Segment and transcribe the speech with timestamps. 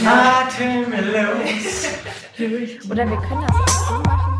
[0.00, 1.86] Atemlos.
[2.90, 4.32] Oder wir können das auch so machen.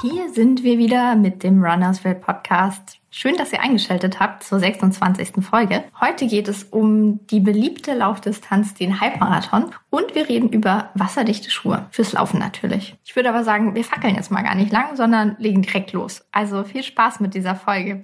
[0.00, 2.98] Hier sind wir wieder mit dem Runners World Podcast.
[3.10, 5.44] Schön, dass ihr eingeschaltet habt zur 26.
[5.44, 5.84] Folge.
[6.00, 9.74] Heute geht es um die beliebte Laufdistanz, den Halbmarathon.
[9.90, 11.86] Und wir reden über wasserdichte Schuhe.
[11.90, 12.96] Fürs Laufen natürlich.
[13.04, 16.24] Ich würde aber sagen, wir fackeln jetzt mal gar nicht lang, sondern legen direkt los.
[16.32, 18.02] Also viel Spaß mit dieser Folge.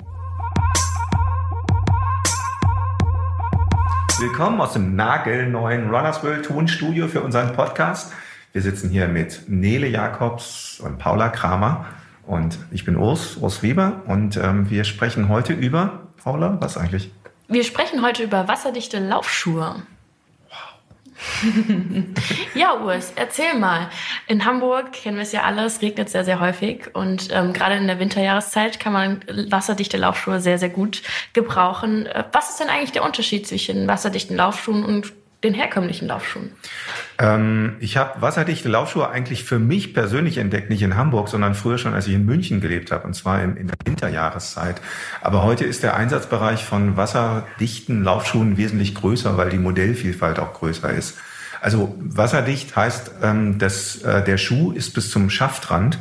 [4.20, 8.12] Willkommen aus dem nagelneuen Runners World Tonstudio für unseren Podcast.
[8.52, 11.86] Wir sitzen hier mit Nele Jakobs und Paula Kramer.
[12.26, 14.02] Und ich bin Urs, Urs Weber.
[14.06, 17.10] Und ähm, wir sprechen heute über, Paula, was eigentlich?
[17.48, 19.76] Wir sprechen heute über wasserdichte Laufschuhe.
[22.54, 23.90] ja, Urs, erzähl mal.
[24.26, 27.76] In Hamburg kennen wir es ja alle, es regnet sehr, sehr häufig und ähm, gerade
[27.76, 31.02] in der Winterjahreszeit kann man wasserdichte Laufschuhe sehr, sehr gut
[31.32, 32.06] gebrauchen.
[32.06, 36.50] Äh, was ist denn eigentlich der Unterschied zwischen wasserdichten Laufschuhen und den herkömmlichen Laufschuhen?
[37.18, 41.78] Ähm, ich habe wasserdichte Laufschuhe eigentlich für mich persönlich entdeckt, nicht in Hamburg, sondern früher
[41.78, 44.80] schon, als ich in München gelebt habe, und zwar in, in der Winterjahreszeit.
[45.20, 50.90] Aber heute ist der Einsatzbereich von wasserdichten Laufschuhen wesentlich größer, weil die Modellvielfalt auch größer
[50.92, 51.18] ist.
[51.60, 55.98] Also wasserdicht heißt, ähm, dass äh, der Schuh ist bis zum Schaftrand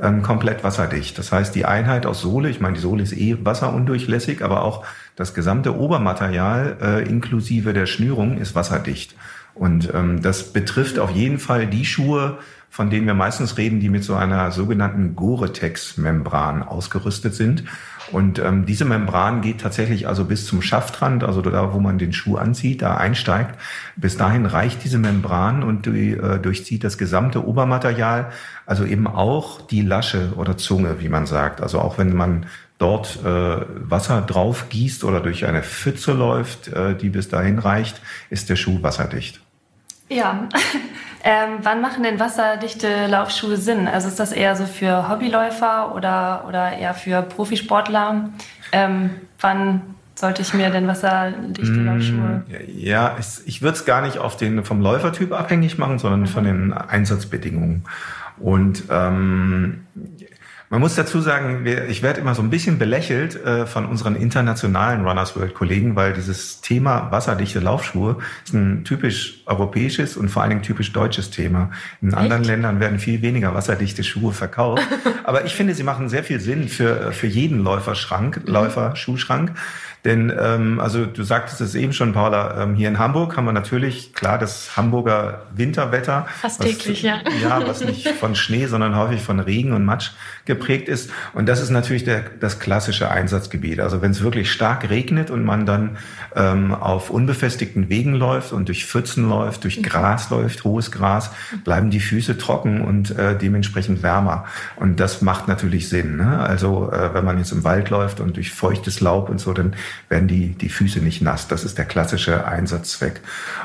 [0.00, 1.18] ähm, komplett wasserdicht.
[1.18, 4.84] Das heißt, die Einheit aus Sohle, ich meine, die Sohle ist eh wasserundurchlässig, aber auch
[5.16, 9.14] das gesamte Obermaterial äh, inklusive der Schnürung ist wasserdicht.
[9.54, 12.38] Und ähm, das betrifft auf jeden Fall die Schuhe,
[12.72, 17.64] von denen wir meistens reden, die mit so einer sogenannten Gore-Tex-Membran ausgerüstet sind.
[18.12, 22.14] Und ähm, diese Membran geht tatsächlich also bis zum Schaftrand, also da, wo man den
[22.14, 23.60] Schuh anzieht, da einsteigt.
[23.96, 28.32] Bis dahin reicht diese Membran und die, äh, durchzieht das gesamte Obermaterial,
[28.64, 31.60] also eben auch die Lasche oder Zunge, wie man sagt.
[31.60, 32.46] Also auch wenn man
[32.78, 38.00] dort äh, Wasser drauf gießt oder durch eine Pfütze läuft, äh, die bis dahin reicht,
[38.30, 39.41] ist der Schuh wasserdicht.
[40.12, 40.48] Ja,
[41.24, 43.88] ähm, wann machen denn wasserdichte Laufschuhe Sinn?
[43.88, 48.30] Also ist das eher so für Hobbyläufer oder, oder eher für Profisportler?
[48.72, 49.10] Ähm,
[49.40, 49.82] wann
[50.14, 52.44] sollte ich mir denn wasserdichte mm, Laufschuhe?
[52.66, 56.26] Ja, ich, ich würde es gar nicht auf den vom Läufertyp abhängig machen, sondern mhm.
[56.26, 57.84] von den Einsatzbedingungen.
[58.38, 59.86] Und ähm,
[60.72, 65.06] man muss dazu sagen, ich werde immer so ein bisschen belächelt äh, von unseren internationalen
[65.06, 70.48] Runners World Kollegen, weil dieses Thema wasserdichte Laufschuhe ist ein typisch europäisches und vor allen
[70.48, 71.72] Dingen typisch deutsches Thema.
[72.00, 72.16] In Echt?
[72.16, 74.82] anderen Ländern werden viel weniger wasserdichte Schuhe verkauft.
[75.24, 78.50] Aber ich finde, sie machen sehr viel Sinn für, für jeden Läuferschrank, mhm.
[78.50, 79.52] Läufer-Schuhschrank.
[80.04, 83.52] Denn ähm, also du sagtest es eben schon, Paula, ähm, hier in Hamburg haben wir
[83.52, 86.26] natürlich klar das Hamburger Winterwetter.
[86.40, 87.20] Fast täglich, ja.
[87.40, 90.10] Ja, was nicht von Schnee, sondern häufig von Regen und Matsch
[90.44, 91.10] geprägt ist.
[91.34, 93.80] Und das ist natürlich der, das klassische Einsatzgebiet.
[93.80, 95.96] Also wenn es wirklich stark regnet und man dann
[96.34, 99.82] ähm, auf unbefestigten Wegen läuft und durch Pfützen läuft, durch mhm.
[99.82, 101.30] Gras läuft, hohes Gras,
[101.64, 104.44] bleiben die Füße trocken und äh, dementsprechend wärmer.
[104.76, 106.16] Und das macht natürlich Sinn.
[106.16, 106.38] Ne?
[106.38, 109.74] Also äh, wenn man jetzt im Wald läuft und durch feuchtes Laub und so, dann
[110.08, 111.48] werden die, die Füße nicht nass.
[111.48, 113.20] Das ist der klassische Einsatzzweck.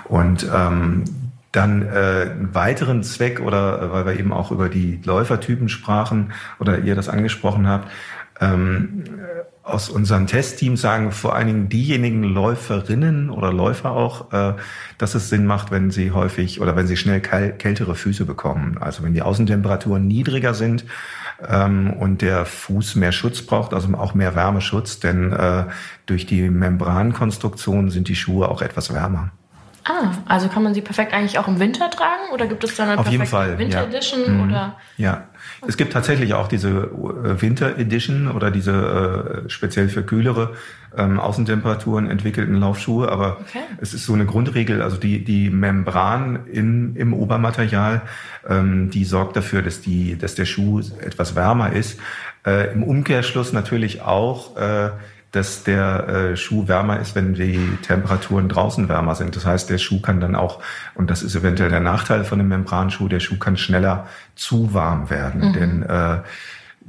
[0.06, 1.04] Und ähm,
[1.58, 6.32] dann äh, einen weiteren Zweck oder äh, weil wir eben auch über die Läufertypen sprachen
[6.60, 7.92] oder ihr das angesprochen habt,
[8.40, 9.04] ähm,
[9.64, 14.54] aus unseren Testteams sagen vor allen Dingen diejenigen Läuferinnen oder Läufer auch, äh,
[14.98, 18.78] dass es Sinn macht, wenn sie häufig oder wenn sie schnell kältere Füße bekommen.
[18.80, 20.86] Also wenn die Außentemperaturen niedriger sind
[21.46, 25.66] ähm, und der Fuß mehr Schutz braucht, also auch mehr Wärmeschutz, denn äh,
[26.06, 29.32] durch die Membrankonstruktion sind die Schuhe auch etwas wärmer.
[29.90, 32.90] Ah, also kann man sie perfekt eigentlich auch im Winter tragen oder gibt es dann
[32.90, 33.88] eine Auf jeden Fall, Winter ja.
[33.88, 34.50] Edition mhm.
[34.50, 34.76] oder?
[34.98, 35.30] Ja,
[35.66, 40.56] es gibt tatsächlich auch diese äh, Winter Edition oder diese äh, speziell für kühlere
[40.98, 43.60] ähm, Außentemperaturen entwickelten Laufschuhe, aber okay.
[43.80, 48.02] es ist so eine Grundregel, also die die Membran in, im Obermaterial,
[48.46, 51.98] ähm, die sorgt dafür, dass die dass der Schuh etwas wärmer ist.
[52.46, 54.92] Äh, Im Umkehrschluss natürlich auch äh,
[55.38, 59.36] dass der äh, Schuh wärmer ist, wenn die Temperaturen draußen wärmer sind.
[59.36, 60.62] Das heißt, der Schuh kann dann auch,
[60.96, 65.12] und das ist eventuell der Nachteil von einem Membranschuh, der Schuh kann schneller zu warm
[65.12, 65.50] werden.
[65.50, 65.54] Mhm.
[65.54, 66.18] Denn äh,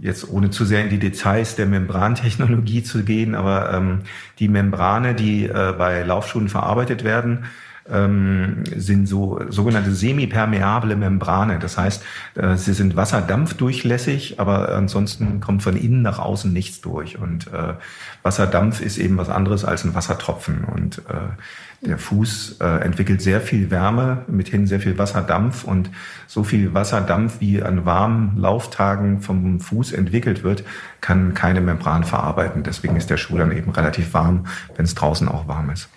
[0.00, 4.00] jetzt ohne zu sehr in die Details der Membrantechnologie zu gehen, aber ähm,
[4.38, 7.44] die Membrane, die äh, bei Laufschuhen verarbeitet werden,
[7.90, 11.58] ähm, sind so sogenannte semipermeable Membrane.
[11.58, 12.02] Das heißt,
[12.34, 17.18] äh, sie sind wasserdampfdurchlässig, aber ansonsten kommt von innen nach außen nichts durch.
[17.18, 17.74] Und äh,
[18.22, 20.64] Wasserdampf ist eben was anderes als ein Wassertropfen.
[20.64, 21.34] Und äh,
[21.80, 25.90] der Fuß äh, entwickelt sehr viel Wärme, mithin sehr viel Wasserdampf und
[26.26, 30.64] so viel Wasserdampf, wie an warmen Lauftagen vom Fuß entwickelt wird,
[31.00, 32.64] kann keine Membran verarbeiten.
[32.64, 34.46] Deswegen ist der Schuh dann eben relativ warm,
[34.76, 35.88] wenn es draußen auch warm ist.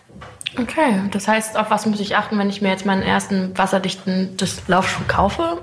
[0.58, 4.36] Okay, das heißt, auf was muss ich achten, wenn ich mir jetzt meinen ersten wasserdichten
[4.68, 5.62] Laufschuh kaufe?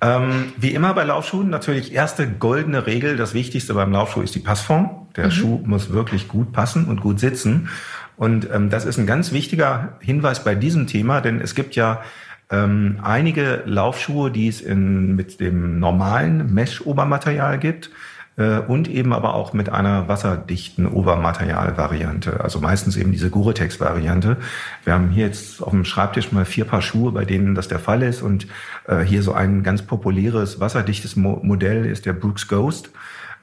[0.00, 3.16] Ähm, wie immer bei Laufschuhen natürlich erste goldene Regel.
[3.16, 5.08] Das Wichtigste beim Laufschuh ist die Passform.
[5.16, 5.30] Der mhm.
[5.30, 7.68] Schuh muss wirklich gut passen und gut sitzen.
[8.16, 12.02] Und ähm, das ist ein ganz wichtiger Hinweis bei diesem Thema, denn es gibt ja
[12.50, 17.90] ähm, einige Laufschuhe, die es in, mit dem normalen Mesh-Obermaterial gibt
[18.36, 24.38] und eben aber auch mit einer wasserdichten Obermaterialvariante, also meistens eben diese Gore-Tex-Variante.
[24.82, 27.78] Wir haben hier jetzt auf dem Schreibtisch mal vier Paar Schuhe, bei denen das der
[27.78, 28.48] Fall ist und
[28.88, 32.90] äh, hier so ein ganz populäres wasserdichtes Mo Modell ist der Brooks Ghost.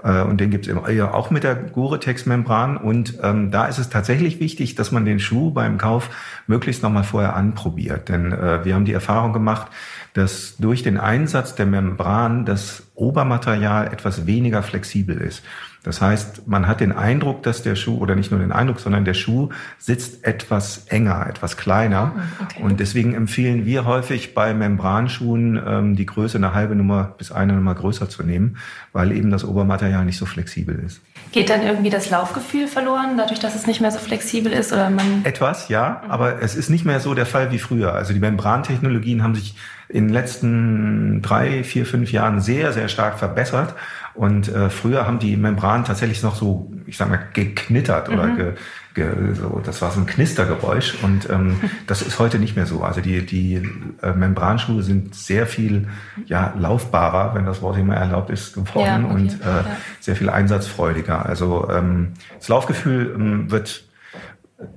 [0.04, 2.78] Äh, und den gibt es auch mit der Gore-Tex-Membran.
[2.78, 6.10] Und ähm, da ist es tatsächlich wichtig, dass man den Schuh beim Kauf
[6.48, 8.10] möglichst nochmal vorher anprobiert.
[8.10, 9.68] Denn äh, wir haben die Erfahrung gemacht,
[10.14, 15.44] dass durch den Einsatz der Membran das Obermaterial etwas weniger flexibel ist.
[15.84, 19.04] Das heißt, man hat den Eindruck, dass der Schuh, oder nicht nur den Eindruck, sondern
[19.04, 19.50] der Schuh
[19.80, 22.14] sitzt etwas enger, etwas kleiner.
[22.16, 22.62] Ah, okay.
[22.62, 27.54] Und deswegen empfehlen wir häufig bei Membranschuhen ähm, die Größe eine halbe Nummer bis eine
[27.54, 28.58] Nummer größer zu nehmen,
[28.94, 31.02] weil eben das Obermaterial nicht so flexibel ist.
[31.32, 34.72] Geht dann irgendwie das Laufgefühl verloren, dadurch, dass es nicht mehr so flexibel ist?
[34.72, 37.94] Oder man Etwas, ja, aber es ist nicht mehr so der Fall wie früher.
[37.94, 39.56] Also die Membrantechnologien haben sich
[39.90, 43.76] in den letzten drei, vier, fünf Jahren sehr, sehr stark verbessert.
[44.14, 48.14] Und äh, früher haben die Membranen tatsächlich noch so, ich sag mal, geknittert mhm.
[48.14, 48.54] oder ge,
[48.94, 51.02] ge, so, das war so ein Knistergeräusch.
[51.04, 52.82] Und ähm, das ist heute nicht mehr so.
[52.84, 53.62] Also die, die
[54.02, 55.88] äh, Membranschuhe sind sehr viel
[56.26, 59.14] ja, laufbarer, wenn das Wort immer erlaubt ist, geworden ja, okay.
[59.14, 59.78] und äh, ja.
[60.00, 61.26] sehr viel einsatzfreudiger.
[61.26, 63.86] Also ähm, das Laufgefühl ähm, wird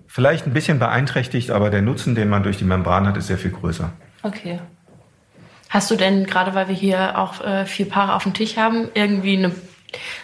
[0.06, 3.38] vielleicht ein bisschen beeinträchtigt, aber der Nutzen, den man durch die Membran hat, ist sehr
[3.38, 3.90] viel größer.
[4.22, 4.60] Okay.
[5.70, 8.88] Hast du denn, gerade weil wir hier auch äh, vier Paare auf dem Tisch haben,
[8.94, 9.52] irgendwie eine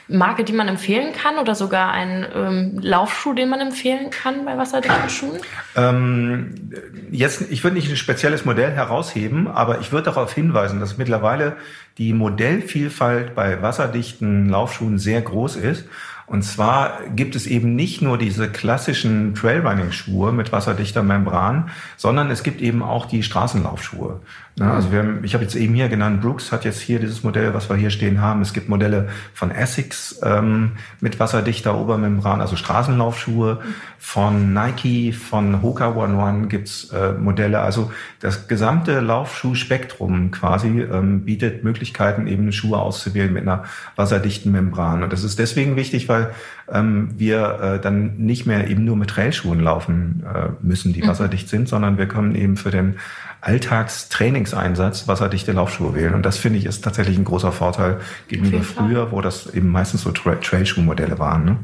[0.09, 4.57] Marke, die man empfehlen kann oder sogar einen ähm, Laufschuh, den man empfehlen kann bei
[4.57, 5.41] wasserdichten Schuhen?
[5.77, 6.73] Ähm,
[7.11, 11.57] jetzt, ich würde nicht ein spezielles Modell herausheben, aber ich würde darauf hinweisen, dass mittlerweile
[11.99, 15.85] die Modellvielfalt bei wasserdichten Laufschuhen sehr groß ist
[16.31, 22.45] und zwar gibt es eben nicht nur diese klassischen Trailrunning-Schuhe mit wasserdichter Membran, sondern es
[22.45, 24.21] gibt eben auch die Straßenlaufschuhe.
[24.57, 27.23] Ja, also wir haben, ich habe jetzt eben hier genannt, Brooks hat jetzt hier dieses
[27.23, 28.43] Modell, was wir hier stehen haben.
[28.43, 33.61] Es gibt Modelle von Essex ähm, mit wasserdichter Obermembran, also Straßenlaufschuhe.
[33.99, 37.61] Von Nike, von Hoka One One gibt's äh, Modelle.
[37.61, 43.65] Also das gesamte Laufschuhspektrum quasi ähm, bietet Möglichkeiten, eben Schuhe auszuwählen mit einer
[43.97, 45.03] wasserdichten Membran.
[45.03, 46.31] Und das ist deswegen wichtig, weil
[46.71, 51.09] ähm, wir äh, dann nicht mehr eben nur mit Trailschuhen laufen äh, müssen, die mhm.
[51.09, 52.97] wasserdicht sind, sondern wir können eben für den
[53.41, 56.15] Alltagstrainingseinsatz wasserdichte Laufschuhe wählen.
[56.15, 60.03] Und das finde ich ist tatsächlich ein großer Vorteil gegenüber früher, wo das eben meistens
[60.03, 61.45] so Tra Trailschuhmodelle waren.
[61.45, 61.57] Ne?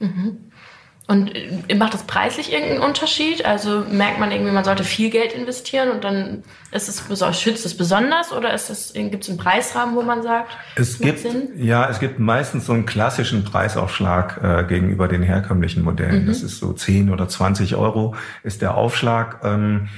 [0.00, 0.36] Mhm.
[1.10, 3.46] Und äh, macht das preislich irgendeinen Unterschied?
[3.46, 7.74] Also merkt man irgendwie, man sollte viel Geld investieren und dann ist es schützt es
[7.74, 11.48] besonders oder ist es gibt es einen Preisrahmen, wo man sagt, es gibt Sinn?
[11.56, 16.24] ja, es gibt meistens so einen klassischen Preisaufschlag äh, gegenüber den herkömmlichen Modellen.
[16.24, 16.26] Mhm.
[16.26, 19.40] Das ist so 10 oder 20 Euro ist der Aufschlag.
[19.44, 19.88] Ähm,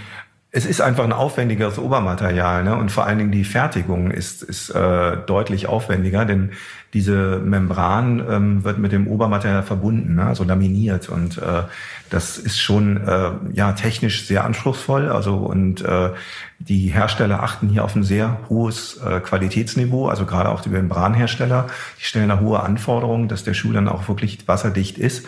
[0.52, 2.76] es ist einfach ein aufwendigeres Obermaterial ne?
[2.76, 6.50] und vor allen Dingen die Fertigung ist, ist äh, deutlich aufwendiger, denn
[6.92, 10.26] diese Membran ähm, wird mit dem Obermaterial verbunden, ne?
[10.26, 11.62] also laminiert und äh,
[12.10, 15.08] das ist schon äh, ja technisch sehr anspruchsvoll.
[15.08, 16.10] Also und äh,
[16.58, 21.68] die Hersteller achten hier auf ein sehr hohes äh, Qualitätsniveau, also gerade auch die Membranhersteller,
[22.00, 25.26] die stellen da hohe Anforderungen, dass der Schuh dann auch wirklich wasserdicht ist.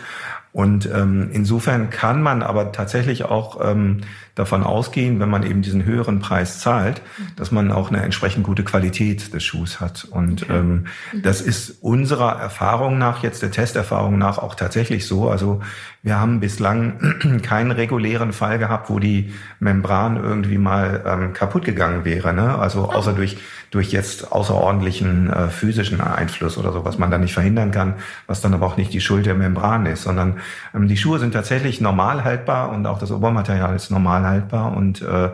[0.53, 4.01] Und ähm, insofern kann man aber tatsächlich auch ähm,
[4.35, 7.01] davon ausgehen, wenn man eben diesen höheren Preis zahlt,
[7.35, 10.05] dass man auch eine entsprechend gute Qualität des Schuhs hat.
[10.05, 10.57] Und okay.
[10.57, 11.21] ähm, mhm.
[11.21, 15.29] das ist unserer Erfahrung nach, jetzt der Testerfahrung nach, auch tatsächlich so.
[15.29, 15.61] Also
[16.01, 22.03] wir haben bislang keinen regulären Fall gehabt, wo die Membran irgendwie mal ähm, kaputt gegangen
[22.03, 22.33] wäre.
[22.33, 22.57] Ne?
[22.57, 23.37] Also außer durch
[23.73, 27.95] durch jetzt außerordentlichen äh, physischen Einfluss oder so, was man da nicht verhindern kann,
[28.27, 30.37] was dann aber auch nicht die Schuld der Membran ist, sondern
[30.75, 35.01] ähm, die Schuhe sind tatsächlich normal haltbar und auch das Obermaterial ist normal haltbar und
[35.01, 35.29] äh,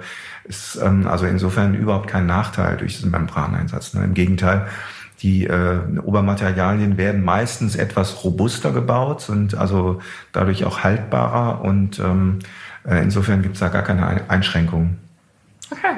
[0.46, 3.94] ist ähm, also insofern überhaupt kein Nachteil durch diesen Membraneinsatz.
[3.94, 4.04] Ne?
[4.04, 4.68] Im Gegenteil,
[5.22, 10.00] die äh, Obermaterialien werden meistens etwas robuster gebaut, sind also
[10.32, 12.40] dadurch auch haltbarer und ähm,
[12.88, 14.98] äh, insofern gibt es da gar keine Einschränkungen.
[15.72, 15.96] Okay.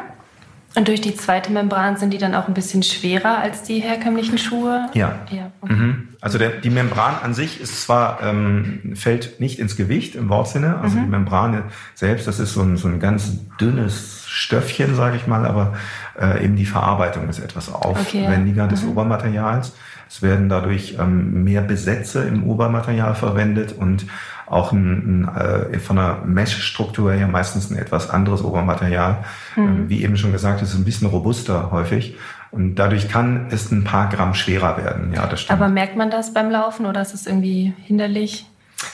[0.73, 4.37] Und durch die zweite Membran sind die dann auch ein bisschen schwerer als die herkömmlichen
[4.37, 4.89] Schuhe?
[4.93, 5.19] Ja.
[5.29, 5.73] ja okay.
[5.73, 6.07] mhm.
[6.21, 10.77] Also der, die Membran an sich ist zwar, ähm, fällt nicht ins Gewicht im Wortsinne,
[10.77, 11.03] also mhm.
[11.03, 11.63] die Membran
[11.95, 15.73] selbst, das ist so ein, so ein ganz dünnes Stöffchen, sage ich mal, aber
[16.19, 18.73] äh, eben die Verarbeitung ist etwas aufwendiger okay.
[18.73, 18.91] des mhm.
[18.91, 19.73] Obermaterials.
[20.07, 24.05] Es werden dadurch ähm, mehr Besätze im Obermaterial verwendet und
[24.51, 25.35] auch ein, ein,
[25.73, 29.23] äh, von der Mesh-Struktur her meistens ein etwas anderes Obermaterial.
[29.55, 29.63] Mhm.
[29.63, 32.17] Ähm, wie eben schon gesagt, es ist ein bisschen robuster häufig.
[32.51, 35.13] Und dadurch kann es ein paar Gramm schwerer werden.
[35.13, 35.59] Ja, das stimmt.
[35.59, 38.45] Aber merkt man das beim Laufen oder ist es irgendwie hinderlich?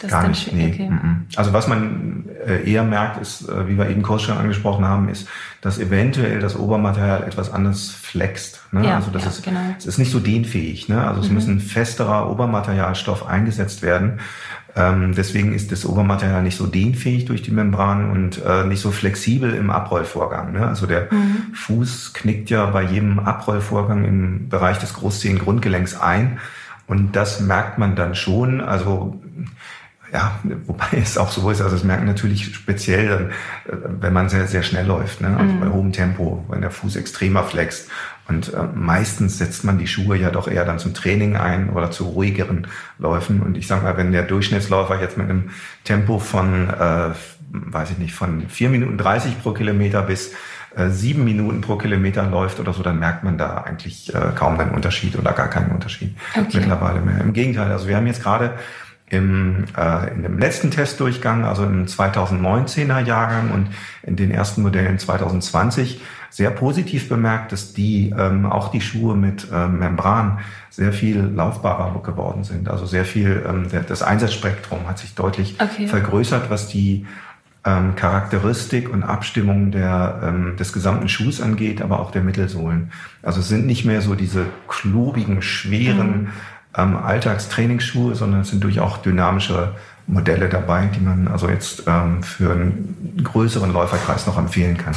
[0.02, 0.72] Das Gar nicht, nee.
[0.74, 0.92] Okay.
[1.38, 5.10] Also was man äh, eher merkt, ist, äh, wie wir eben kurz schon angesprochen haben,
[5.10, 5.28] ist,
[5.62, 8.62] dass eventuell das Obermaterial etwas anders flext.
[8.72, 8.86] Ne?
[8.86, 9.60] Ja, also das ja, ist, genau.
[9.78, 10.90] es ist nicht so dehnfähig.
[10.90, 11.02] Ne?
[11.02, 11.26] Also mhm.
[11.26, 14.20] es muss ein festerer Obermaterialstoff eingesetzt werden.
[14.77, 18.91] Ähm, deswegen ist das Obermaterial nicht so dehnfähig durch die Membran und äh, nicht so
[18.91, 20.53] flexibel im Abrollvorgang.
[20.53, 20.67] Ne?
[20.67, 21.53] Also der mhm.
[21.55, 26.39] Fuß knickt ja bei jedem Abrollvorgang im Bereich des Großzehengrundgelenks ein.
[26.86, 28.62] Und das merkt man dann schon.
[28.62, 29.19] Also
[30.13, 34.29] ja, wobei es auch so ist, also es merken natürlich speziell, dann, äh, wenn man
[34.29, 35.36] sehr, sehr schnell läuft, ne?
[35.36, 35.60] also mhm.
[35.60, 37.89] bei hohem Tempo, wenn der Fuß extremer flext.
[38.27, 41.91] Und äh, meistens setzt man die Schuhe ja doch eher dann zum Training ein oder
[41.91, 42.67] zu ruhigeren
[43.00, 43.41] Läufen.
[43.41, 45.51] Und ich sag mal, wenn der Durchschnittsläufer jetzt mit einem
[45.84, 47.10] Tempo von, äh,
[47.51, 50.34] weiß ich nicht, von vier Minuten 30 pro Kilometer bis
[50.75, 54.60] äh, sieben Minuten pro Kilometer läuft oder so, dann merkt man da eigentlich äh, kaum
[54.60, 56.57] einen Unterschied oder gar keinen Unterschied okay.
[56.60, 57.22] mittlerweile mehr.
[57.22, 58.53] Im Gegenteil, also wir haben jetzt gerade
[59.10, 63.70] im, äh, in dem letzten Testdurchgang, also im 2019er Jahrgang und
[64.04, 69.48] in den ersten Modellen 2020 sehr positiv bemerkt, dass die ähm, auch die Schuhe mit
[69.52, 72.70] ähm, Membran sehr viel laufbarer geworden sind.
[72.70, 75.88] Also sehr viel, ähm, das Einsatzspektrum hat sich deutlich okay.
[75.88, 77.06] vergrößert, was die
[77.64, 82.92] ähm, Charakteristik und Abstimmung der, ähm, des gesamten Schuhs angeht, aber auch der Mittelsohlen.
[83.24, 86.30] Also es sind nicht mehr so diese klubigen, schweren mhm
[86.77, 89.74] ähm, Alltagstrainingsschuhe, sondern es sind durchaus dynamische
[90.07, 94.96] Modelle dabei, die man also jetzt ähm, für einen größeren Läuferkreis noch empfehlen kann.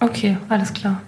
[0.00, 1.00] Okay, alles klar.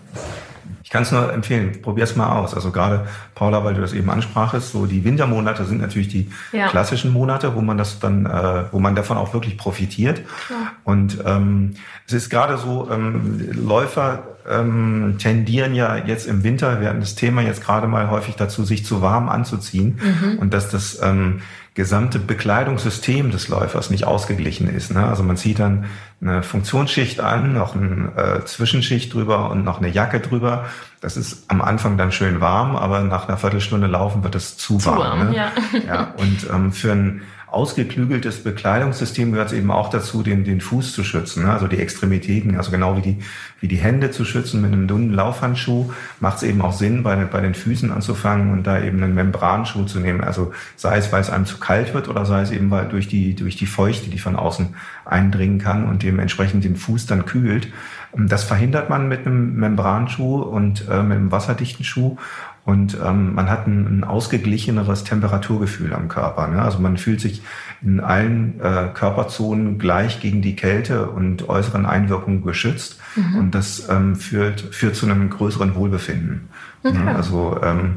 [0.83, 2.55] Ich kann es nur empfehlen, probier es mal aus.
[2.55, 6.69] Also gerade, Paula, weil du das eben ansprachest, so die Wintermonate sind natürlich die ja.
[6.69, 10.21] klassischen Monate, wo man das dann, äh, wo man davon auch wirklich profitiert.
[10.49, 10.73] Ja.
[10.85, 11.75] Und ähm,
[12.07, 17.15] es ist gerade so, ähm, Läufer ähm, tendieren ja jetzt im Winter, wir hatten das
[17.15, 20.01] Thema jetzt gerade mal häufig dazu, sich zu warm anzuziehen.
[20.03, 20.39] Mhm.
[20.39, 21.43] Und dass das ähm,
[21.75, 24.93] gesamte Bekleidungssystem des Läufers nicht ausgeglichen ist.
[24.93, 25.07] Ne?
[25.07, 25.87] Also man zieht dann
[26.21, 30.67] eine Funktionsschicht an, noch eine äh, Zwischenschicht drüber und noch eine Jacke drüber.
[31.01, 34.79] Das ist am Anfang dann schön warm, aber nach einer Viertelstunde Laufen wird es zu,
[34.79, 34.99] zu warm.
[34.99, 35.37] warm ne?
[35.37, 35.53] ja.
[35.87, 36.15] ja.
[36.17, 41.45] Und ähm, für ein ausgeklügeltes Bekleidungssystem gehört eben auch dazu, den, den Fuß zu schützen,
[41.45, 41.53] ne?
[41.53, 43.19] also die Extremitäten, also genau wie die,
[43.61, 45.91] wie die Hände zu schützen mit einem dünnen Laufhandschuh,
[46.21, 49.85] macht es eben auch Sinn, bei, bei den Füßen anzufangen und da eben einen Membranschuh
[49.85, 50.23] zu nehmen.
[50.23, 53.09] Also sei es, weil es einem zu kalt wird oder sei es eben, weil durch
[53.09, 57.69] die, durch die Feuchte, die von außen eindringen kann und dementsprechend den Fuß dann kühlt.
[58.13, 62.17] Das verhindert man mit einem Membranschuh und äh, mit einem wasserdichten Schuh.
[62.65, 66.47] Und ähm, man hat ein, ein ausgeglicheneres Temperaturgefühl am Körper.
[66.49, 66.61] Ne?
[66.61, 67.43] Also man fühlt sich
[67.83, 73.01] in allen äh, Körperzonen gleich gegen die Kälte und äußeren Einwirkungen geschützt.
[73.17, 73.39] Mhm.
[73.39, 76.49] Und das ähm, führt, führt zu einem größeren Wohlbefinden.
[76.83, 76.97] Okay.
[76.97, 77.15] Ne?
[77.15, 77.97] Also ähm,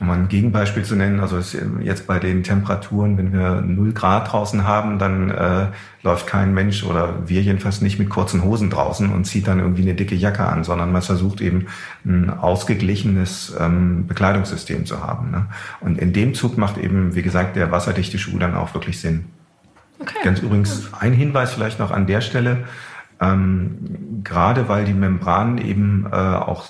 [0.00, 1.38] um ein Gegenbeispiel zu nennen, also
[1.80, 5.66] jetzt bei den Temperaturen, wenn wir 0 Grad draußen haben, dann äh,
[6.02, 9.82] läuft kein Mensch oder wir jedenfalls nicht mit kurzen Hosen draußen und zieht dann irgendwie
[9.82, 11.66] eine dicke Jacke an, sondern man versucht eben
[12.04, 15.30] ein ausgeglichenes ähm, Bekleidungssystem zu haben.
[15.30, 15.46] Ne?
[15.80, 19.26] Und in dem Zug macht eben, wie gesagt, der wasserdichte Schuh dann auch wirklich Sinn.
[20.00, 20.18] Okay.
[20.24, 22.64] Ganz übrigens ein Hinweis vielleicht noch an der Stelle,
[23.20, 23.78] ähm,
[24.24, 26.68] gerade weil die Membranen eben äh, auch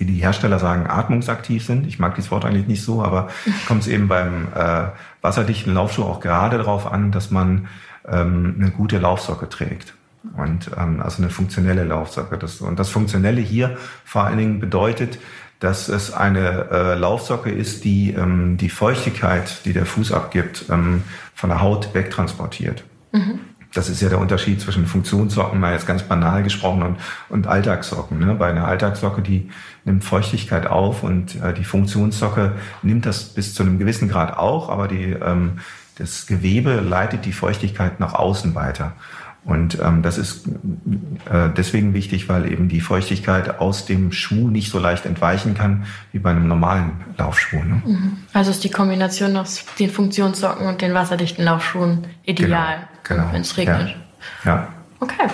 [0.00, 1.86] wie die Hersteller sagen, atmungsaktiv sind.
[1.86, 3.28] Ich mag dieses Wort eigentlich nicht so, aber
[3.68, 4.86] kommt es eben beim äh,
[5.20, 7.68] wasserdichten Laufschuh auch gerade darauf an, dass man
[8.08, 9.94] ähm, eine gute Laufsocke trägt.
[10.36, 12.38] Und ähm, also eine funktionelle Laufsocke.
[12.38, 15.18] Das, und das Funktionelle hier vor allen Dingen bedeutet,
[15.60, 21.04] dass es eine äh, Laufsocke ist, die ähm, die Feuchtigkeit, die der Fuß abgibt, ähm,
[21.34, 22.84] von der Haut wegtransportiert.
[23.12, 23.40] Mhm.
[23.72, 26.96] Das ist ja der Unterschied zwischen Funktionssocken, mal jetzt ganz banal gesprochen, und,
[27.28, 28.18] und Alltagssocken.
[28.18, 28.34] Ne?
[28.34, 29.48] Bei einer Alltagssocke, die
[29.90, 34.68] nimmt Feuchtigkeit auf und äh, die Funktionssocke nimmt das bis zu einem gewissen Grad auch,
[34.68, 35.58] aber die, ähm,
[35.96, 38.94] das Gewebe leitet die Feuchtigkeit nach außen weiter.
[39.42, 44.70] Und ähm, das ist äh, deswegen wichtig, weil eben die Feuchtigkeit aus dem Schuh nicht
[44.70, 47.56] so leicht entweichen kann wie bei einem normalen Laufschuh.
[47.56, 47.82] Ne?
[47.84, 48.16] Mhm.
[48.34, 53.32] Also ist die Kombination aus den Funktionssocken und den wasserdichten Laufschuhen ideal, genau, genau.
[53.32, 53.96] wenn es regnet.
[54.44, 54.50] Ja.
[54.50, 54.68] ja.
[55.00, 55.28] Okay,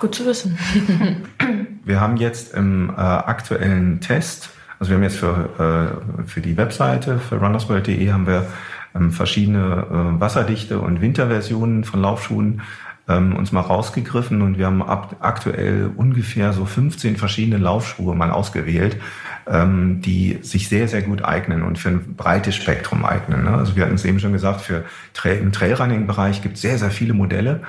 [0.00, 0.58] gut zu wissen.
[1.90, 6.56] wir haben jetzt im äh, aktuellen Test, also wir haben jetzt für, äh, für die
[6.56, 8.46] Webseite, für runnersworld.de haben wir
[8.94, 12.62] ähm, verschiedene äh, wasserdichte und Winterversionen von Laufschuhen
[13.08, 18.30] ähm, uns mal rausgegriffen und wir haben ab, aktuell ungefähr so 15 verschiedene Laufschuhe mal
[18.30, 18.96] ausgewählt,
[19.48, 23.44] ähm, die sich sehr, sehr gut eignen und für ein breites Spektrum eignen.
[23.44, 23.50] Ne?
[23.50, 26.90] Also wir hatten es eben schon gesagt, für Trail, im Trailrunning-Bereich gibt es sehr, sehr
[26.90, 27.62] viele Modelle.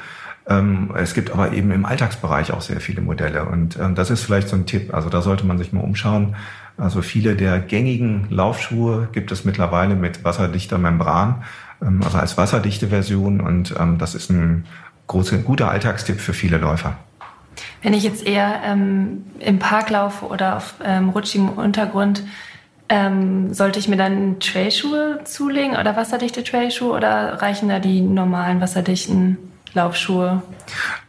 [0.48, 3.46] Ähm, es gibt aber eben im Alltagsbereich auch sehr viele Modelle.
[3.46, 4.94] Und ähm, das ist vielleicht so ein Tipp.
[4.94, 6.36] Also da sollte man sich mal umschauen.
[6.78, 11.44] Also viele der gängigen Laufschuhe gibt es mittlerweile mit wasserdichter Membran,
[11.82, 13.40] ähm, also als wasserdichte Version.
[13.40, 14.66] Und das ist ein
[15.08, 16.96] großer, guter Alltagstipp für viele Läufer.
[17.82, 22.24] Wenn ich jetzt eher ähm, im Park laufe oder auf ähm, rutschigem Untergrund,
[22.90, 28.60] ähm, sollte ich mir dann Trailschuhe zulegen oder wasserdichte Trailschuhe oder reichen da die normalen
[28.62, 29.38] wasserdichten
[29.74, 30.42] Laufschuhe?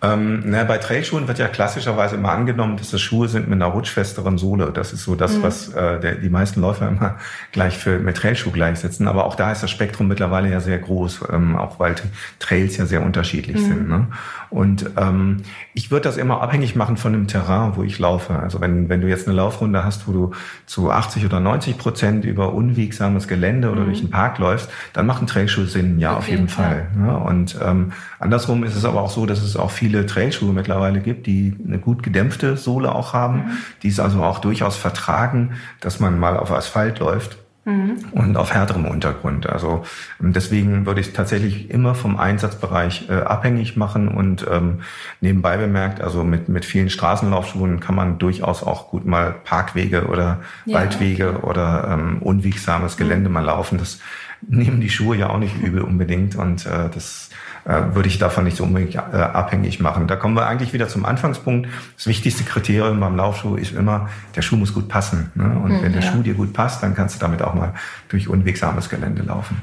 [0.02, 3.73] Ähm, na, bei Trailschuhen wird ja klassischerweise immer angenommen, dass das Schuhe sind mit einer
[3.73, 4.71] rutschfesteren Sohle.
[4.73, 5.42] Das ist so das, mhm.
[5.42, 7.16] was äh, der, die meisten Läufer immer
[7.52, 9.09] gleich für mit Trailschuh gleichsetzen.
[9.09, 11.95] Aber auch da ist das Spektrum mittlerweile ja sehr groß, ähm, auch weil
[12.38, 13.66] Trails ja sehr unterschiedlich mhm.
[13.66, 13.88] sind.
[13.88, 14.07] Ne?
[14.53, 15.39] Und ähm,
[15.73, 18.39] ich würde das immer abhängig machen von dem Terrain, wo ich laufe.
[18.39, 20.31] Also wenn, wenn du jetzt eine Laufrunde hast, wo du
[20.67, 23.87] zu 80 oder 90 Prozent über unwegsames Gelände oder mhm.
[23.87, 26.63] durch den Park läufst, dann macht ein Trailschuh Sinn, ja, okay, auf jeden Fall.
[26.63, 26.89] Fall.
[26.97, 27.17] Ne?
[27.17, 31.27] Und ähm, andersrum ist es aber auch so, dass es auch viele Trailschuhe mittlerweile gibt,
[31.27, 33.51] die eine gut gedämpfte Sohle auch haben, mhm.
[33.83, 37.39] die es also auch durchaus vertragen, dass man mal auf Asphalt läuft.
[37.64, 37.99] Mhm.
[38.11, 39.49] Und auf härterem Untergrund.
[39.49, 39.85] Also
[40.21, 44.81] ähm, deswegen würde ich es tatsächlich immer vom Einsatzbereich äh, abhängig machen und ähm,
[45.21, 50.40] nebenbei bemerkt, also mit, mit vielen Straßenlaufschuhen kann man durchaus auch gut mal Parkwege oder
[50.64, 51.47] ja, Waldwege okay.
[51.47, 53.35] oder ähm, unwegsames Gelände mhm.
[53.35, 53.78] mal laufen.
[53.78, 54.00] Das
[54.49, 57.31] nehmen die Schuhe ja auch nicht übel unbedingt und äh, das
[57.64, 60.07] würde ich davon nicht so unbedingt äh, abhängig machen.
[60.07, 61.69] Da kommen wir eigentlich wieder zum Anfangspunkt.
[61.97, 65.31] Das wichtigste Kriterium beim Laufschuh ist immer, der Schuh muss gut passen.
[65.35, 65.45] Ne?
[65.45, 66.12] Und hm, wenn der ja.
[66.12, 67.75] Schuh dir gut passt, dann kannst du damit auch mal
[68.09, 69.62] durch unwegsames Gelände laufen.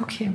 [0.00, 0.32] Okay.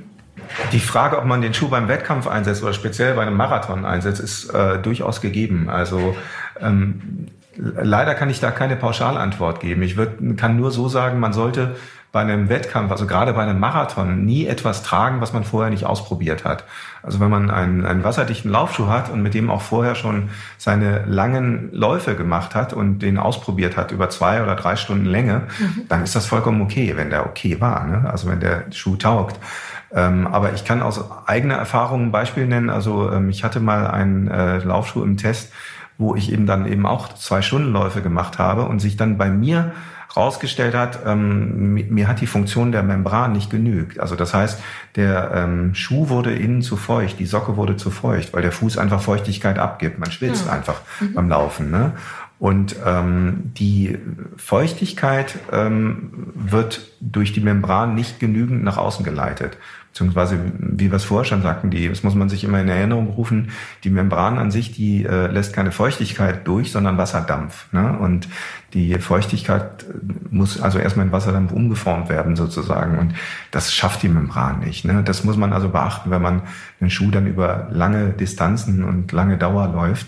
[0.71, 4.19] Die Frage, ob man den Schuh beim Wettkampf einsetzt oder speziell bei einem Marathon einsetzt,
[4.19, 5.69] ist äh, durchaus gegeben.
[5.69, 6.15] Also
[6.59, 9.81] ähm, leider kann ich da keine Pauschalantwort geben.
[9.83, 11.75] Ich würd, kann nur so sagen, man sollte
[12.13, 15.88] bei einem Wettkampf, also gerade bei einem Marathon, nie etwas tragen, was man vorher nicht
[15.88, 16.63] ausprobiert hat.
[17.01, 20.29] Also wenn man einen, einen wasserdichten Laufschuh hat und mit dem auch vorher schon
[20.60, 25.47] seine langen Läufe gemacht hat und den ausprobiert hat über zwei oder drei Stunden Länge,
[25.58, 25.88] mhm.
[25.89, 27.84] dann ist das vollkommen okay, wenn der okay war.
[27.86, 28.08] Ne?
[28.08, 29.39] Also wenn der Schuh taugt.
[29.91, 32.69] Ähm, aber ich kann aus eigener Erfahrung ein Beispiel nennen.
[32.69, 35.51] Also ähm, ich hatte mal einen äh, Laufschuh im Test,
[35.97, 39.73] wo ich eben dann eben auch zwei Stundenläufe gemacht habe und sich dann bei mir
[40.15, 43.99] rausgestellt hat, ähm, mir hat die Funktion der Membran nicht genügt.
[43.99, 44.62] Also das heißt,
[44.95, 48.77] der ähm, Schuh wurde innen zu feucht, die Socke wurde zu feucht, weil der Fuß
[48.77, 49.99] einfach Feuchtigkeit abgibt.
[49.99, 50.51] Man schwitzt ja.
[50.51, 51.13] einfach mhm.
[51.13, 51.71] beim Laufen.
[51.71, 51.93] Ne?
[52.38, 53.97] Und ähm, die
[54.36, 59.58] Feuchtigkeit ähm, wird durch die Membran nicht genügend nach außen geleitet
[59.93, 63.10] beziehungsweise wie wir es vorher schon sagten, die, das muss man sich immer in Erinnerung
[63.10, 63.51] rufen,
[63.84, 67.71] die Membran an sich, die äh, lässt keine Feuchtigkeit durch, sondern Wasserdampf.
[67.71, 67.95] Ne?
[67.99, 68.27] Und
[68.73, 69.86] die Feuchtigkeit
[70.32, 72.97] muss also erstmal in Wasserdampf umgeformt werden sozusagen.
[72.97, 73.13] Und
[73.51, 74.84] das schafft die Membran nicht.
[74.84, 75.03] Ne?
[75.06, 76.41] Das muss man also beachten, wenn man
[76.82, 80.08] den Schuh dann über lange Distanzen und lange Dauer läuft.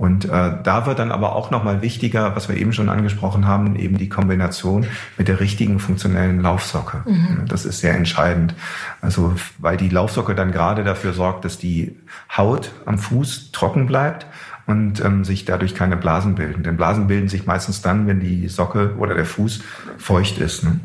[0.00, 3.76] Und äh, da wird dann aber auch nochmal wichtiger, was wir eben schon angesprochen haben,
[3.76, 4.86] eben die Kombination
[5.18, 7.02] mit der richtigen funktionellen Laufsocke.
[7.04, 7.44] Mhm.
[7.46, 8.54] Das ist sehr entscheidend.
[9.02, 11.98] Also weil die Laufsocke dann gerade dafür sorgt, dass die
[12.34, 14.24] Haut am Fuß trocken bleibt
[14.64, 16.62] und ähm, sich dadurch keine Blasen bilden.
[16.62, 19.60] Denn Blasen bilden sich meistens dann, wenn die Socke oder der Fuß
[19.98, 20.64] feucht ist.
[20.64, 20.80] Ne?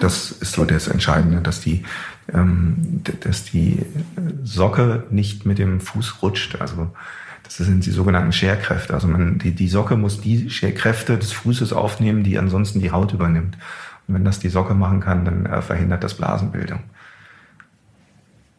[0.00, 1.84] Das ist so das Entscheidende, dass die,
[2.34, 3.86] ähm, dass die
[4.42, 6.60] Socke nicht mit dem Fuß rutscht.
[6.60, 6.90] Also
[7.46, 8.94] das sind die sogenannten Scherkräfte.
[8.94, 13.12] Also man, die, die Socke muss die Scherkräfte des Fußes aufnehmen, die ansonsten die Haut
[13.12, 13.56] übernimmt.
[14.08, 16.80] Und wenn das die Socke machen kann, dann äh, verhindert das Blasenbildung.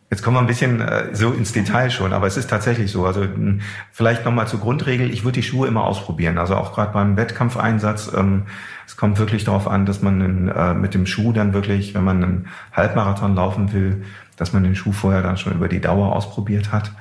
[0.10, 3.06] Jetzt kommen wir ein bisschen äh, so ins Detail schon, aber es ist tatsächlich so.
[3.06, 6.38] Also mh, vielleicht nochmal zur Grundregel, ich würde die Schuhe immer ausprobieren.
[6.38, 8.44] Also auch gerade beim Wettkampfeinsatz, ähm,
[8.86, 12.06] es kommt wirklich darauf an, dass man in, äh, mit dem Schuh dann wirklich, wenn
[12.06, 14.04] man einen Halbmarathon laufen will,
[14.38, 16.92] dass man den Schuh vorher dann schon über die Dauer ausprobiert hat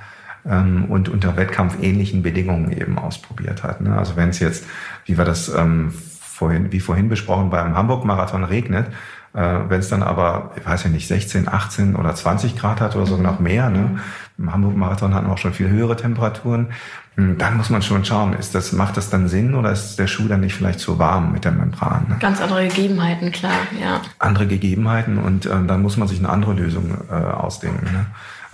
[0.48, 3.80] ähm, und unter wettkampfähnlichen Bedingungen eben ausprobiert hat.
[3.80, 3.96] Ne?
[3.96, 4.64] Also wenn es jetzt,
[5.04, 8.86] wie wir das ähm, vorhin, wie vorhin besprochen, beim Hamburg-Marathon regnet,
[9.36, 12.96] äh, wenn es dann aber, ich weiß ja nicht, 16, 18 oder 20 Grad hat
[12.96, 13.98] oder so noch mehr, ne?
[14.38, 16.68] Im Hamburg-Marathon hatten wir auch schon viel höhere Temperaturen.
[17.16, 20.06] Hm, dann muss man schon schauen, ist das, macht das dann Sinn oder ist der
[20.06, 22.06] Schuh dann nicht vielleicht zu warm mit der Membran?
[22.08, 22.16] Ne?
[22.20, 24.02] Ganz andere Gegebenheiten, klar, ja.
[24.18, 27.86] Andere Gegebenheiten und äh, dann muss man sich eine andere Lösung äh, ausdenken.
[27.92, 28.06] Ne?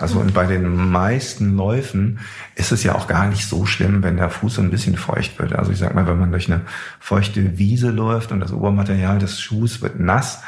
[0.03, 2.19] Also und bei den meisten Läufen
[2.57, 5.39] ist es ja auch gar nicht so schlimm, wenn der Fuß so ein bisschen feucht
[5.39, 5.55] wird.
[5.55, 6.63] Also ich sag mal, wenn man durch eine
[6.99, 10.43] feuchte Wiese läuft und das Obermaterial des Schuhs wird nass,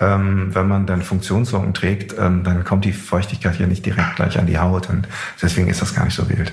[0.00, 4.38] ähm, wenn man dann Funktionssocken trägt, ähm, dann kommt die Feuchtigkeit ja nicht direkt gleich
[4.38, 5.06] an die Haut und
[5.40, 6.52] deswegen ist das gar nicht so wild.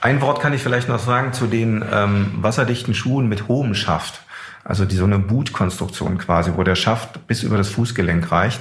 [0.00, 4.22] Ein Wort kann ich vielleicht noch sagen zu den ähm, wasserdichten Schuhen mit hohem Schaft.
[4.64, 8.60] also die so eine Bootkonstruktion quasi, wo der Schaft bis über das Fußgelenk reicht,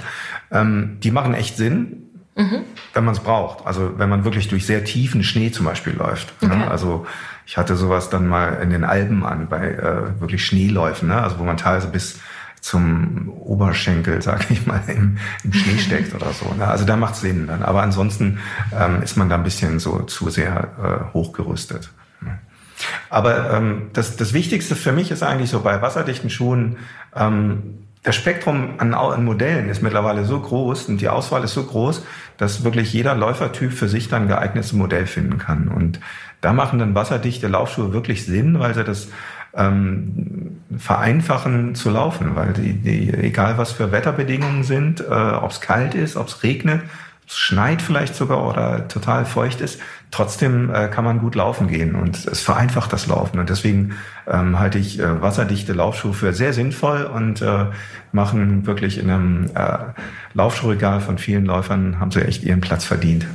[0.52, 2.07] ähm, die machen echt Sinn,
[2.38, 2.64] mhm.
[2.94, 3.66] wenn man es braucht.
[3.66, 6.42] Also wenn man wirklich durch sehr tiefen Schnee zum Beispiel läuft.
[6.42, 6.50] Ne?
[6.50, 6.58] Okay.
[6.60, 6.72] Ne?
[6.72, 7.06] Also
[7.46, 11.22] ich hatte sowas dann mal in den Alpen an, bei äh, wirklich Schneeläufen, ne?
[11.22, 12.20] also wo man teilweise bis
[12.62, 16.54] zum Oberschenkel, sag ich mal, im, im Schnee steckt oder so.
[16.54, 16.68] Ne?
[16.68, 17.64] Also da macht Sinn dann.
[17.64, 18.40] Aber ansonsten
[18.78, 21.92] ähm, ist man da ein bisschen so zu sehr äh, hochgerüstet.
[23.10, 26.78] Aber ähm, das, das Wichtigste für mich ist eigentlich so bei wasserdichten Schuhen,
[27.16, 31.64] ähm, das Spektrum an, an Modellen ist mittlerweile so groß und die Auswahl ist so
[31.64, 32.06] groß,
[32.38, 35.68] dass wirklich jeder Läufertyp für sich dann geeignetes Modell finden kann.
[35.68, 36.00] Und
[36.42, 39.10] da machen dann wasserdichte Laufschuhe wirklich Sinn, weil sie das
[39.56, 45.62] ähm, vereinfachen zu laufen, weil die, die, egal was für Wetterbedingungen sind, äh, ob es
[45.62, 46.82] kalt ist, ob es regnet,
[47.26, 52.26] schneit vielleicht sogar oder total feucht ist, trotzdem äh, kann man gut laufen gehen und
[52.26, 53.40] es vereinfacht das Laufen.
[53.40, 57.66] Und deswegen ähm, halte ich äh, wasserdichte Laufschuhe für sehr sinnvoll und äh,
[58.12, 59.78] machen wirklich in einem äh,
[60.34, 63.26] Laufschuhregal von vielen Läufern, haben sie echt ihren Platz verdient.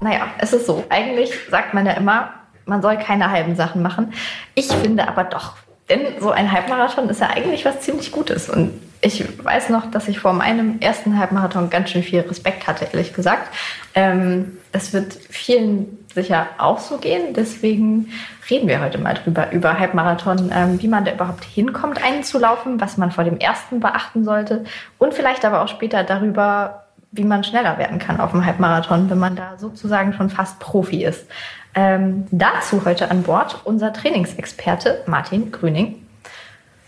[0.00, 0.84] Naja, es ist so.
[0.90, 2.30] Eigentlich sagt man ja immer,
[2.66, 4.12] man soll keine halben Sachen machen.
[4.54, 5.54] Ich finde aber doch,
[5.88, 8.48] denn so ein Halbmarathon ist ja eigentlich was ziemlich Gutes.
[8.48, 8.72] Und
[9.02, 13.12] ich weiß noch, dass ich vor meinem ersten Halbmarathon ganz schön viel Respekt hatte, ehrlich
[13.12, 13.52] gesagt.
[13.94, 17.34] Ähm, es wird vielen sicher auch so gehen.
[17.34, 18.10] Deswegen
[18.48, 22.38] reden wir heute mal drüber, über Halbmarathon, ähm, wie man da überhaupt hinkommt, einen zu
[22.38, 24.64] laufen, was man vor dem ersten beachten sollte
[24.98, 29.18] und vielleicht aber auch später darüber, wie man schneller werden kann auf dem Halbmarathon, wenn
[29.18, 31.26] man da sozusagen schon fast Profi ist.
[31.74, 36.06] Ähm, dazu heute an Bord unser Trainingsexperte Martin Grüning.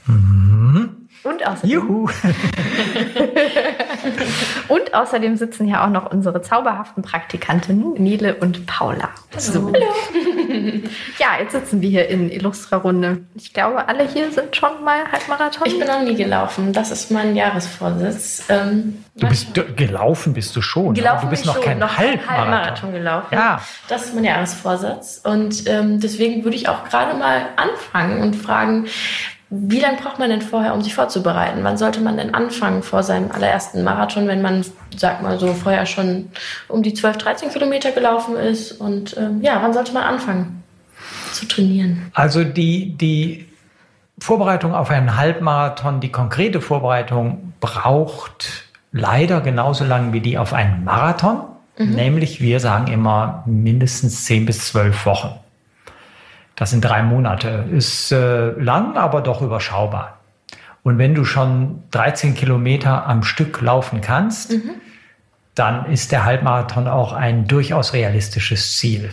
[0.06, 0.93] Mhm.
[1.24, 2.06] Und außerdem, Juhu.
[4.68, 9.08] und außerdem sitzen hier auch noch unsere zauberhaften Praktikantinnen Nele und Paula.
[9.34, 9.72] So.
[9.72, 9.72] Hallo.
[11.18, 13.22] ja, jetzt sitzen wir hier in illustrer Runde.
[13.36, 15.66] Ich glaube, alle hier sind schon mal Halbmarathon.
[15.66, 16.74] Ich bin noch nie gelaufen.
[16.74, 18.44] Das ist mein Jahresvorsitz.
[18.50, 20.92] Ähm, du bist gelaufen bist du schon.
[20.92, 22.36] Gelaufen du bist noch schon, kein noch Halbmarathon.
[22.36, 23.28] Halbmarathon gelaufen.
[23.32, 23.62] Ja.
[23.88, 25.22] Das ist mein Jahresvorsatz.
[25.24, 28.88] Und ähm, deswegen würde ich auch gerade mal anfangen und fragen,
[29.56, 31.60] wie lange braucht man denn vorher, um sich vorzubereiten?
[31.62, 34.64] Wann sollte man denn anfangen vor seinem allerersten Marathon, wenn man,
[34.96, 36.30] sag mal so, vorher schon
[36.68, 38.72] um die 12, 13 Kilometer gelaufen ist?
[38.72, 40.62] Und ähm, ja, wann sollte man anfangen
[41.32, 42.10] zu trainieren?
[42.14, 43.46] Also die, die
[44.18, 50.84] Vorbereitung auf einen Halbmarathon, die konkrete Vorbereitung braucht leider genauso lange wie die auf einen
[50.84, 51.42] Marathon.
[51.78, 51.90] Mhm.
[51.90, 55.43] Nämlich, wir sagen immer mindestens 10 bis 12 Wochen.
[56.56, 57.66] Das sind drei Monate.
[57.70, 60.18] Ist äh, lang, aber doch überschaubar.
[60.82, 64.70] Und wenn du schon 13 Kilometer am Stück laufen kannst, mhm.
[65.54, 69.10] dann ist der Halbmarathon auch ein durchaus realistisches Ziel,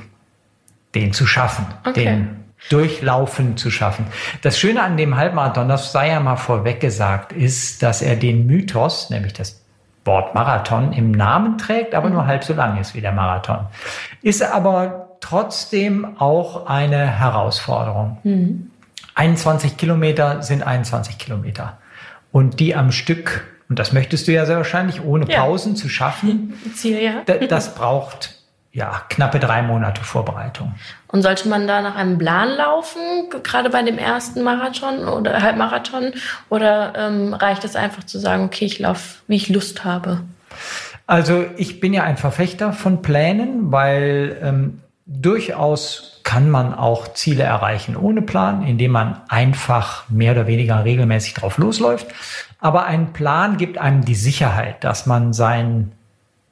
[0.94, 2.04] den zu schaffen, okay.
[2.04, 4.06] den Durchlaufen zu schaffen.
[4.42, 8.46] Das Schöne an dem Halbmarathon, das sei ja mal vorweg gesagt, ist, dass er den
[8.46, 9.64] Mythos, nämlich das
[10.04, 12.16] Wort Marathon, im Namen trägt, aber mhm.
[12.16, 13.68] nur halb so lang ist wie der Marathon.
[14.22, 18.18] Ist aber trotzdem auch eine Herausforderung.
[18.24, 18.72] Mhm.
[19.16, 21.78] 21 Kilometer sind 21 Kilometer.
[22.32, 25.82] Und die am Stück, und das möchtest du ja sehr wahrscheinlich, ohne Pausen ja.
[25.82, 27.24] zu schaffen, Ziel, ja.
[27.48, 28.42] das braucht
[28.74, 30.74] ja, knappe drei Monate Vorbereitung.
[31.08, 33.02] Und sollte man da nach einem Plan laufen,
[33.44, 36.14] gerade bei dem ersten Marathon oder Halbmarathon?
[36.50, 40.22] Oder ähm, reicht es einfach zu sagen, okay, ich laufe, wie ich Lust habe?
[41.06, 44.80] Also ich bin ja ein Verfechter von Plänen, weil ähm,
[45.20, 51.34] durchaus kann man auch Ziele erreichen ohne Plan, indem man einfach mehr oder weniger regelmäßig
[51.34, 52.08] drauf losläuft.
[52.60, 55.92] Aber ein Plan gibt einem die Sicherheit, dass man sein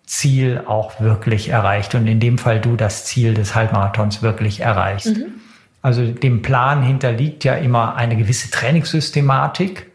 [0.05, 5.17] Ziel auch wirklich erreicht und in dem Fall du das Ziel des Halbmarathons wirklich erreichst.
[5.17, 5.33] Mhm.
[5.81, 9.91] Also dem Plan hinterliegt ja immer eine gewisse Trainingssystematik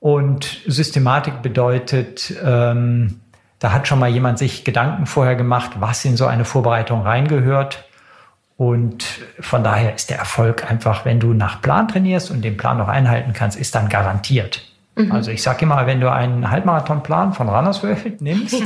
[0.00, 3.20] und Systematik bedeutet, ähm,
[3.58, 7.84] da hat schon mal jemand sich Gedanken vorher gemacht, was in so eine Vorbereitung reingehört.
[8.56, 9.04] Und
[9.40, 12.88] von daher ist der Erfolg einfach, wenn du nach Plan trainierst und den Plan noch
[12.88, 14.64] einhalten kannst, ist dann garantiert.
[14.96, 15.12] Mhm.
[15.12, 18.60] Also ich sage immer, wenn du einen Halbmarathonplan von Runners World nimmst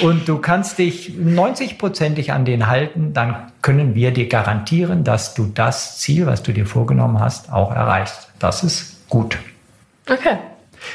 [0.00, 5.46] und du kannst dich 90-prozentig an den halten, dann können wir dir garantieren, dass du
[5.46, 8.30] das Ziel, was du dir vorgenommen hast, auch erreichst.
[8.38, 9.38] Das ist gut.
[10.08, 10.38] Okay.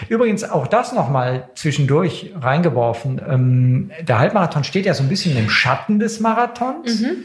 [0.09, 3.21] Übrigens auch das nochmal zwischendurch reingeworfen.
[3.27, 7.01] Ähm, der Halbmarathon steht ja so ein bisschen im Schatten des Marathons.
[7.01, 7.15] Mhm.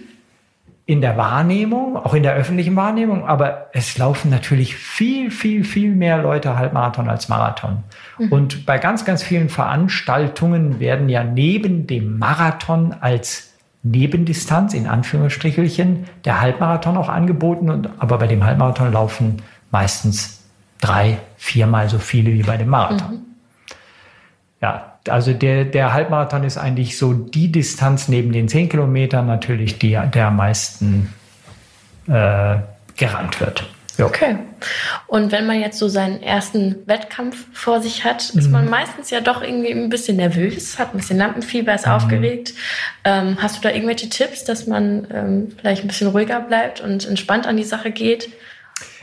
[0.88, 5.92] In der Wahrnehmung, auch in der öffentlichen Wahrnehmung, aber es laufen natürlich viel, viel, viel
[5.92, 7.82] mehr Leute Halbmarathon als Marathon.
[8.18, 8.28] Mhm.
[8.32, 16.04] Und bei ganz, ganz vielen Veranstaltungen werden ja neben dem Marathon als Nebendistanz, in Anführungsstrichelchen,
[16.24, 17.68] der Halbmarathon auch angeboten.
[17.68, 20.45] Und, aber bei dem Halbmarathon laufen meistens
[20.80, 23.12] drei, viermal so viele wie bei dem Marathon.
[23.12, 23.26] Mhm.
[24.60, 29.78] Ja, also der, der Halbmarathon ist eigentlich so die Distanz neben den zehn Kilometern natürlich,
[29.78, 31.12] die der am meisten
[32.08, 32.56] äh,
[32.96, 33.66] gerannt wird.
[33.98, 34.06] Ja.
[34.06, 34.36] Okay.
[35.06, 38.52] Und wenn man jetzt so seinen ersten Wettkampf vor sich hat, ist mhm.
[38.52, 41.92] man meistens ja doch irgendwie ein bisschen nervös, hat ein bisschen Lampenfieber, ist mhm.
[41.92, 42.54] aufgeregt.
[43.04, 47.06] Ähm, hast du da irgendwelche Tipps, dass man ähm, vielleicht ein bisschen ruhiger bleibt und
[47.06, 48.28] entspannt an die Sache geht?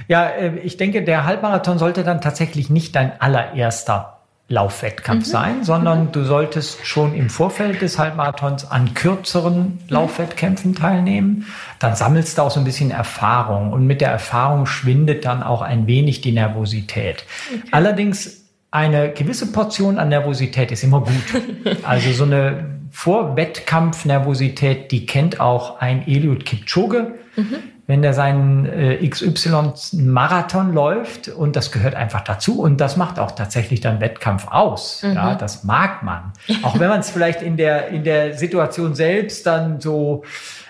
[0.08, 5.32] Ja, äh, ich denke, der Halbmarathon sollte dann tatsächlich nicht dein allererster Laufwettkampf mhm.
[5.32, 6.12] sein, sondern mhm.
[6.12, 9.80] du solltest schon im Vorfeld des Halbmarathons an kürzeren mhm.
[9.88, 11.48] Laufwettkämpfen teilnehmen.
[11.80, 15.62] Dann sammelst du auch so ein bisschen Erfahrung und mit der Erfahrung schwindet dann auch
[15.62, 17.26] ein wenig die Nervosität.
[17.48, 17.62] Okay.
[17.72, 21.14] Allerdings eine gewisse Portion an Nervosität ist immer gut.
[21.84, 27.14] Also so eine Vorwettkampf-Nervosität, die kennt auch ein Eliud Kipchoge.
[27.36, 33.20] Mhm wenn der seinen äh, XY-Marathon läuft und das gehört einfach dazu und das macht
[33.20, 35.04] auch tatsächlich dann Wettkampf aus.
[35.04, 35.14] Mhm.
[35.14, 36.32] Ja, das mag man.
[36.64, 40.24] Auch wenn man es vielleicht in der, in der Situation selbst dann so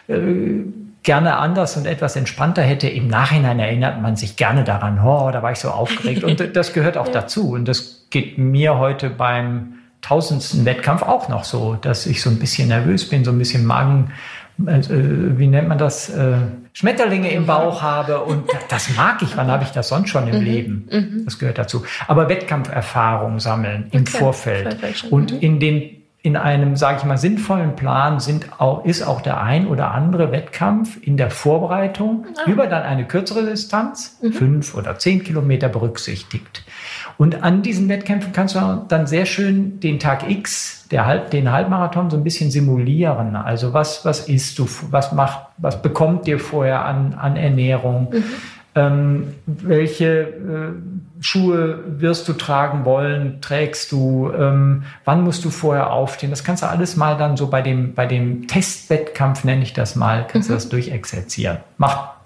[0.07, 0.15] äh,
[1.03, 2.87] gerne anders und etwas entspannter hätte.
[2.87, 6.23] Im Nachhinein erinnert man sich gerne daran, oh, da war ich so aufgeregt.
[6.23, 7.13] Und das gehört auch ja.
[7.13, 7.51] dazu.
[7.51, 12.39] Und das geht mir heute beim tausendsten Wettkampf auch noch so, dass ich so ein
[12.39, 14.11] bisschen nervös bin, so ein bisschen Magen,
[14.57, 16.09] wie nennt man das?
[16.09, 16.37] Äh,
[16.75, 19.37] Schmetterlinge im Bauch habe und das mag ich.
[19.37, 20.43] Wann habe ich das sonst schon im mhm.
[20.43, 20.89] Leben?
[20.91, 21.21] Mhm.
[21.25, 21.83] Das gehört dazu.
[22.07, 24.17] Aber Wettkampferfahrung sammeln im okay.
[24.17, 24.77] Vorfeld
[25.11, 25.39] und mhm.
[25.39, 25.92] in den
[26.25, 30.31] in einem, sage ich mal, sinnvollen Plan sind auch, ist auch der ein oder andere
[30.31, 32.49] Wettkampf in der Vorbereitung ah.
[32.49, 34.31] über dann eine kürzere Distanz, mhm.
[34.31, 36.63] fünf oder zehn Kilometer berücksichtigt.
[37.17, 41.51] Und an diesen Wettkämpfen kannst du dann sehr schön den Tag X, der Halb, den
[41.51, 43.35] Halbmarathon so ein bisschen simulieren.
[43.35, 48.07] Also was, was isst du, was macht, was bekommt dir vorher an, an Ernährung?
[48.13, 48.23] Mhm.
[48.75, 55.91] Ähm, welche äh, Schuhe wirst du tragen wollen, trägst du, ähm, wann musst du vorher
[55.91, 56.31] aufstehen?
[56.31, 59.95] Das kannst du alles mal dann so bei dem, bei dem Testwettkampf, nenne ich das
[59.95, 60.53] mal, kannst mhm.
[60.53, 61.59] du das durchexerzieren.
[61.77, 62.23] Macht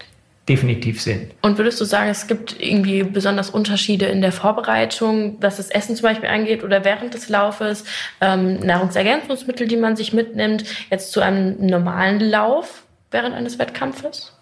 [0.48, 1.30] definitiv Sinn.
[1.42, 5.96] Und würdest du sagen, es gibt irgendwie besonders Unterschiede in der Vorbereitung, was das Essen
[5.96, 7.84] zum Beispiel angeht oder während des Laufes,
[8.22, 14.37] ähm, Nahrungsergänzungsmittel, die man sich mitnimmt, jetzt zu einem normalen Lauf während eines Wettkampfes?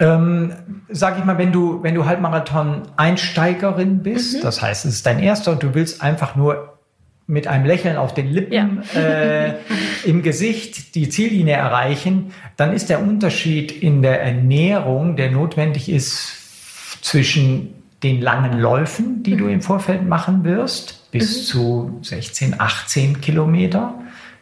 [0.00, 0.52] Ähm,
[0.88, 4.42] sag ich mal, wenn du, wenn du Halbmarathon-Einsteigerin bist, mhm.
[4.42, 6.78] das heißt, es ist dein erster und du willst einfach nur
[7.26, 9.00] mit einem Lächeln auf den Lippen ja.
[9.00, 9.54] äh,
[10.04, 17.02] im Gesicht die Ziellinie erreichen, dann ist der Unterschied in der Ernährung, der notwendig ist
[17.02, 19.38] zwischen den langen Läufen, die mhm.
[19.38, 21.44] du im Vorfeld machen wirst, bis mhm.
[21.44, 23.94] zu 16, 18 Kilometer,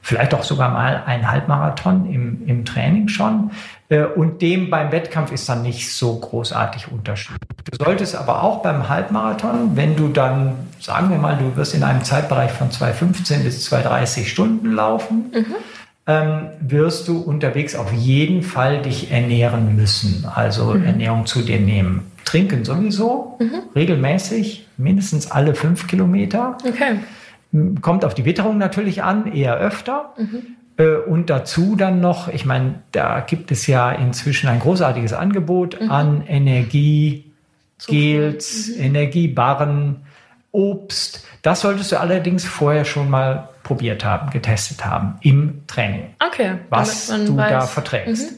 [0.07, 3.51] vielleicht auch sogar mal ein Halbmarathon im, im Training schon.
[3.89, 7.41] Äh, und dem beim Wettkampf ist dann nicht so großartig unterschiedlich.
[7.65, 11.83] Du solltest aber auch beim Halbmarathon, wenn du dann, sagen wir mal, du wirst in
[11.83, 15.55] einem Zeitbereich von 2,15 bis 2,30 Stunden laufen, mhm.
[16.07, 20.25] ähm, wirst du unterwegs auf jeden Fall dich ernähren müssen.
[20.33, 20.85] Also mhm.
[20.85, 22.13] Ernährung zu dir nehmen.
[22.25, 23.63] Trinken sowieso, mhm.
[23.75, 26.59] regelmäßig, mindestens alle fünf Kilometer.
[26.65, 26.99] Okay.
[27.81, 30.15] Kommt auf die Witterung natürlich an, eher öfter.
[30.17, 30.57] Mhm.
[30.77, 35.81] Äh, und dazu dann noch, ich meine, da gibt es ja inzwischen ein großartiges Angebot
[35.81, 35.91] mhm.
[35.91, 37.33] an Energie,
[37.87, 38.85] Gels, mhm.
[38.85, 39.97] Energiebarren,
[40.53, 41.27] Obst.
[41.43, 46.15] Das solltest du allerdings vorher schon mal probiert haben, getestet haben im Training.
[46.25, 46.59] Okay.
[46.71, 47.51] Was du weiß.
[47.51, 48.33] da verträgst.
[48.33, 48.37] Mhm.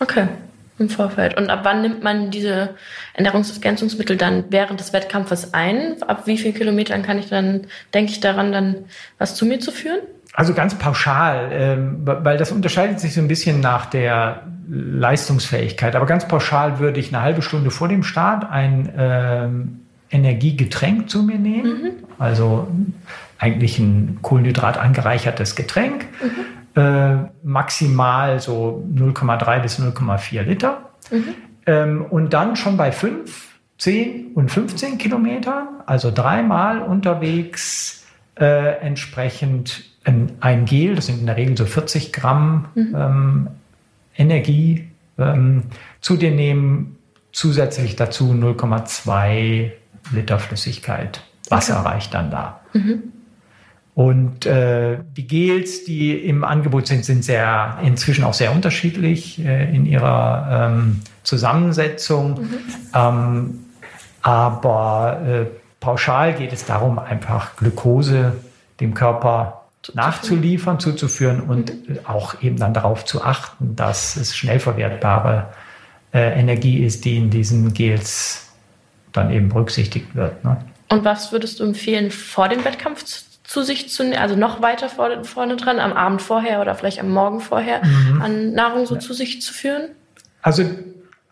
[0.00, 0.28] Okay.
[0.76, 1.36] Im Vorfeld.
[1.36, 2.70] Und ab wann nimmt man diese
[3.12, 6.02] Ernährungsergänzungsmittel dann während des Wettkampfes ein?
[6.02, 8.76] Ab wie vielen Kilometern kann ich dann, denke ich daran, dann
[9.18, 10.00] was zu mir zu führen?
[10.32, 15.94] Also ganz pauschal, ähm, weil das unterscheidet sich so ein bisschen nach der Leistungsfähigkeit.
[15.94, 21.22] Aber ganz pauschal würde ich eine halbe Stunde vor dem Start ein ähm, Energiegetränk zu
[21.22, 21.82] mir nehmen.
[21.82, 21.90] Mhm.
[22.18, 22.66] Also
[23.38, 26.06] eigentlich ein Kohlenhydrat angereichertes Getränk.
[26.20, 26.53] Mhm.
[26.76, 30.90] Äh, maximal so 0,3 bis 0,4 Liter.
[31.10, 31.34] Mhm.
[31.66, 38.04] Ähm, und dann schon bei 5, 10 und 15 Kilometern, also dreimal unterwegs,
[38.38, 39.84] äh, entsprechend
[40.40, 42.94] ein Gel, das sind in der Regel so 40 Gramm mhm.
[42.96, 43.48] ähm,
[44.16, 45.62] Energie, ähm,
[46.00, 46.96] zu dir nehmen,
[47.32, 49.70] zusätzlich dazu 0,2
[50.12, 51.22] Liter Flüssigkeit.
[51.48, 51.88] Wasser okay.
[51.88, 52.60] reicht dann da.
[52.72, 53.13] Mhm.
[53.94, 59.74] Und äh, die Gels, die im Angebot sind, sind sehr inzwischen auch sehr unterschiedlich äh,
[59.74, 62.40] in ihrer ähm, Zusammensetzung.
[62.40, 62.58] Mhm.
[62.92, 63.60] Ähm,
[64.22, 65.44] aber äh,
[65.78, 68.32] pauschal geht es darum, einfach Glukose
[68.80, 72.00] dem Körper nachzuliefern, zuzuführen und mhm.
[72.04, 75.50] auch eben dann darauf zu achten, dass es schnell verwertbare
[76.12, 78.48] äh, Energie ist, die in diesen Gels
[79.12, 80.44] dann eben berücksichtigt wird.
[80.44, 80.56] Ne?
[80.88, 83.04] Und was würdest du empfehlen, vor dem Wettkampf
[83.44, 86.98] zu, sich zu nehmen, also noch weiter vorne, vorne dran, am Abend vorher oder vielleicht
[87.00, 88.22] am Morgen vorher, mhm.
[88.22, 89.00] an Nahrung so ja.
[89.00, 89.90] zu sich zu führen?
[90.42, 90.64] Also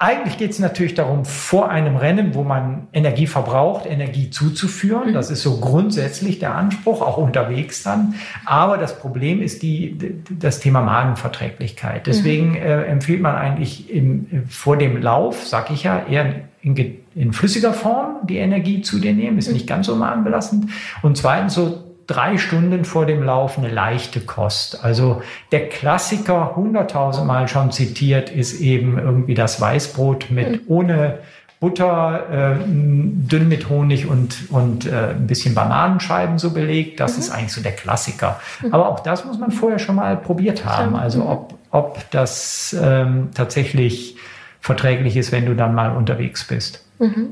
[0.03, 5.11] eigentlich geht es natürlich darum, vor einem Rennen, wo man Energie verbraucht, Energie zuzuführen.
[5.11, 5.13] Mhm.
[5.15, 8.15] Das ist so grundsätzlich der Anspruch, auch unterwegs dann.
[8.45, 9.97] Aber das Problem ist die,
[10.29, 12.09] das Thema Magenverträglichkeit.
[12.09, 12.57] Deswegen mhm.
[12.57, 16.75] äh, empfiehlt man eigentlich im, vor dem Lauf, sag ich ja, eher in,
[17.15, 19.39] in flüssiger Form die Energie zu dir nehmen.
[19.39, 19.55] Ist mhm.
[19.55, 20.69] nicht ganz so magenbelastend.
[21.03, 24.85] Und zweitens so drei Stunden vor dem Lauf eine leichte Kost.
[24.85, 30.61] Also der Klassiker, hunderttausend Mal schon zitiert, ist eben irgendwie das Weißbrot mit mhm.
[30.67, 31.19] ohne
[31.61, 36.99] Butter, äh, dünn mit Honig und, und äh, ein bisschen Bananenscheiben so belegt.
[36.99, 37.19] Das mhm.
[37.21, 38.41] ist eigentlich so der Klassiker.
[38.63, 38.75] Mhm.
[38.75, 40.97] Aber auch das muss man vorher schon mal probiert haben.
[40.97, 41.27] Also mhm.
[41.29, 44.17] ob, ob das ähm, tatsächlich
[44.61, 46.85] verträglich ist, wenn du dann mal unterwegs bist.
[46.99, 47.29] Mhm.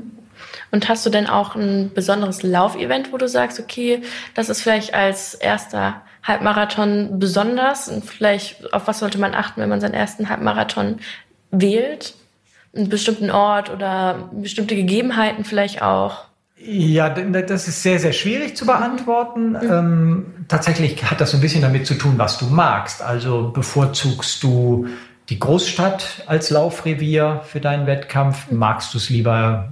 [0.71, 4.01] Und hast du denn auch ein besonderes Laufevent, wo du sagst, okay,
[4.33, 9.69] das ist vielleicht als erster Halbmarathon besonders und vielleicht auf was sollte man achten, wenn
[9.69, 10.99] man seinen ersten Halbmarathon
[11.51, 12.13] wählt?
[12.75, 16.25] Einen bestimmten Ort oder bestimmte Gegebenheiten vielleicht auch?
[16.63, 19.53] Ja, das ist sehr, sehr schwierig zu beantworten.
[19.53, 19.71] Mhm.
[19.71, 23.01] Ähm, tatsächlich hat das so ein bisschen damit zu tun, was du magst.
[23.01, 24.87] Also bevorzugst du
[25.29, 28.51] die Großstadt als Laufrevier für deinen Wettkampf?
[28.51, 29.69] Magst du es lieber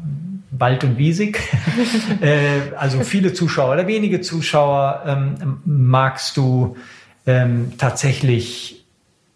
[0.60, 1.40] Wald und Wiesig.
[2.22, 5.04] äh, also viele Zuschauer oder wenige Zuschauer.
[5.06, 6.76] Ähm, magst du
[7.26, 8.86] ähm, tatsächlich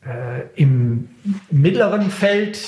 [0.06, 1.10] äh, im
[1.50, 2.60] mittleren Feld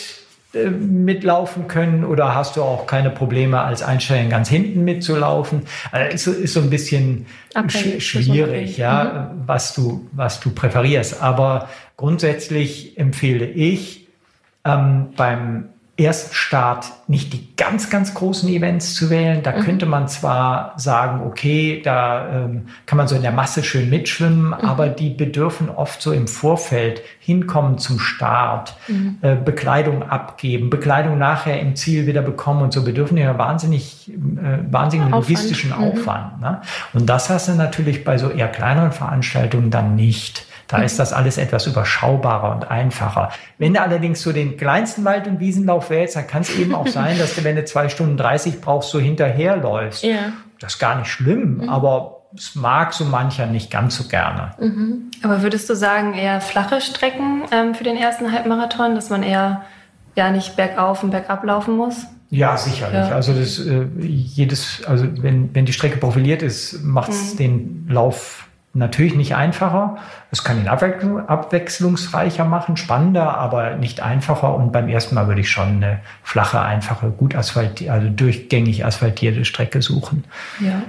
[0.53, 5.63] äh, mitlaufen können oder hast du auch keine Probleme als Einsteiger ganz hinten mitzulaufen?
[5.91, 9.43] Also ist, ist so ein bisschen okay, schwierig, ja, mhm.
[9.47, 11.21] was du was du präferierst.
[11.21, 14.07] Aber grundsätzlich empfehle ich
[14.63, 19.43] ähm, beim Erststart nicht die ganz, ganz großen Events zu wählen.
[19.43, 19.61] Da mhm.
[19.61, 24.47] könnte man zwar sagen, okay, da ähm, kann man so in der Masse schön mitschwimmen,
[24.47, 24.53] mhm.
[24.53, 29.19] aber die bedürfen oft so im Vorfeld hinkommen zum Start, mhm.
[29.21, 34.59] äh, Bekleidung abgeben, Bekleidung nachher im Ziel wieder bekommen und so bedürfen ja wahnsinnig, äh,
[34.69, 35.29] wahnsinnigen Aufwand.
[35.29, 35.77] logistischen mhm.
[35.77, 36.41] Aufwand.
[36.41, 36.61] Ne?
[36.93, 40.45] Und das hast du natürlich bei so eher kleineren Veranstaltungen dann nicht.
[40.67, 43.31] Da ist das alles etwas überschaubarer und einfacher.
[43.57, 46.87] Wenn du allerdings so den kleinsten Wald- und Wiesenlauf wählst, dann kann es eben auch
[46.87, 50.03] sein, dass du, wenn du zwei Stunden 30 brauchst, so hinterherläufst.
[50.03, 50.33] Ja.
[50.59, 51.69] Das ist gar nicht schlimm, mhm.
[51.69, 54.51] aber es mag so mancher nicht ganz so gerne.
[54.59, 55.11] Mhm.
[55.23, 59.61] Aber würdest du sagen, eher flache Strecken ähm, für den ersten Halbmarathon, dass man eher
[60.15, 62.07] ja nicht bergauf und bergab laufen muss?
[62.29, 63.09] Ja, sicherlich.
[63.09, 63.15] Ja.
[63.15, 67.37] Also das äh, jedes, also wenn, wenn die Strecke profiliert ist, macht es mhm.
[67.37, 68.47] den Lauf
[68.77, 69.95] Natürlich nicht einfacher.
[70.31, 74.53] Es kann ihn abwechslungsreicher machen, spannender, aber nicht einfacher.
[74.53, 79.45] Und beim ersten Mal würde ich schon eine flache, einfache, gut asphaltierte, also durchgängig asphaltierte
[79.45, 80.25] Strecke suchen.
[80.59, 80.81] Ja.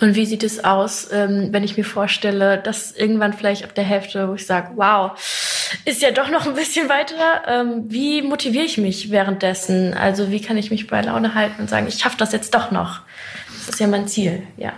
[0.00, 3.84] Und wie sieht es aus, ähm, wenn ich mir vorstelle, dass irgendwann vielleicht ab der
[3.84, 5.10] Hälfte, wo ich sage, wow,
[5.84, 7.42] ist ja doch noch ein bisschen weiter.
[7.46, 9.92] Ähm, wie motiviere ich mich währenddessen?
[9.92, 12.70] Also wie kann ich mich bei Laune halten und sagen, ich schaffe das jetzt doch
[12.70, 13.02] noch?
[13.66, 14.72] Das ist ja mein Ziel, ja.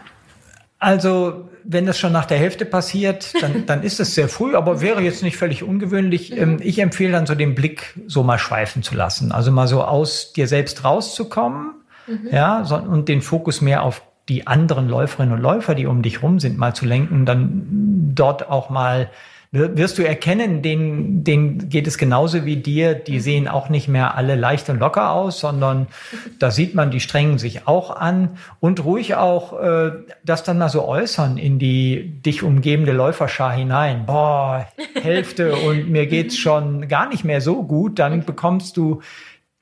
[0.82, 4.80] Also wenn das schon nach der Hälfte passiert, dann, dann ist es sehr früh, aber
[4.80, 6.36] wäre jetzt nicht völlig ungewöhnlich.
[6.36, 9.30] Ähm, ich empfehle dann so den Blick so mal schweifen zu lassen.
[9.30, 11.74] Also mal so aus dir selbst rauszukommen,
[12.08, 12.28] mhm.
[12.32, 16.20] ja, so, und den Fokus mehr auf die anderen Läuferinnen und Läufer, die um dich
[16.20, 19.08] rum sind, mal zu lenken, dann dort auch mal
[19.52, 22.94] wirst du erkennen, denen, denen geht es genauso wie dir.
[22.94, 23.20] Die mhm.
[23.20, 25.88] sehen auch nicht mehr alle leicht und locker aus, sondern
[26.38, 29.92] da sieht man, die strengen sich auch an und ruhig auch äh,
[30.24, 34.06] das dann mal so äußern in die dich umgebende Läuferschar hinein.
[34.06, 34.66] Boah,
[35.02, 37.98] Hälfte und mir geht's schon gar nicht mehr so gut.
[37.98, 39.02] Dann bekommst du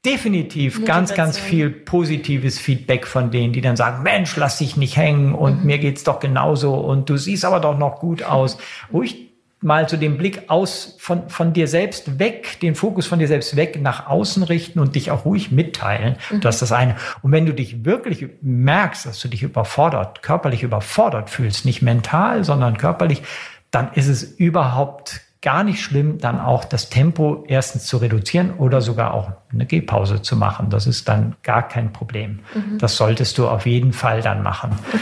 [0.07, 0.87] definitiv Motivation.
[0.87, 5.35] ganz, ganz viel positives Feedback von denen, die dann sagen, Mensch, lass dich nicht hängen
[5.35, 5.67] und mhm.
[5.67, 8.57] mir geht's doch genauso und du siehst aber doch noch gut aus.
[8.93, 9.30] Ruhig
[9.63, 13.57] mal so den Blick aus von, von dir selbst weg, den Fokus von dir selbst
[13.57, 16.17] weg nach außen richten und dich auch ruhig mitteilen.
[16.31, 16.41] Mhm.
[16.41, 16.97] Das ist das eine.
[17.23, 22.45] Und wenn du dich wirklich merkst, dass du dich überfordert, körperlich überfordert fühlst, nicht mental,
[22.45, 23.23] sondern körperlich,
[23.71, 28.81] dann ist es überhaupt gar nicht schlimm, dann auch das Tempo erstens zu reduzieren oder
[28.83, 30.69] sogar auch eine Gehpause zu machen.
[30.69, 32.41] Das ist dann gar kein Problem.
[32.55, 32.79] Mhm.
[32.79, 34.73] Das solltest du auf jeden Fall dann machen.
[34.93, 35.01] Okay.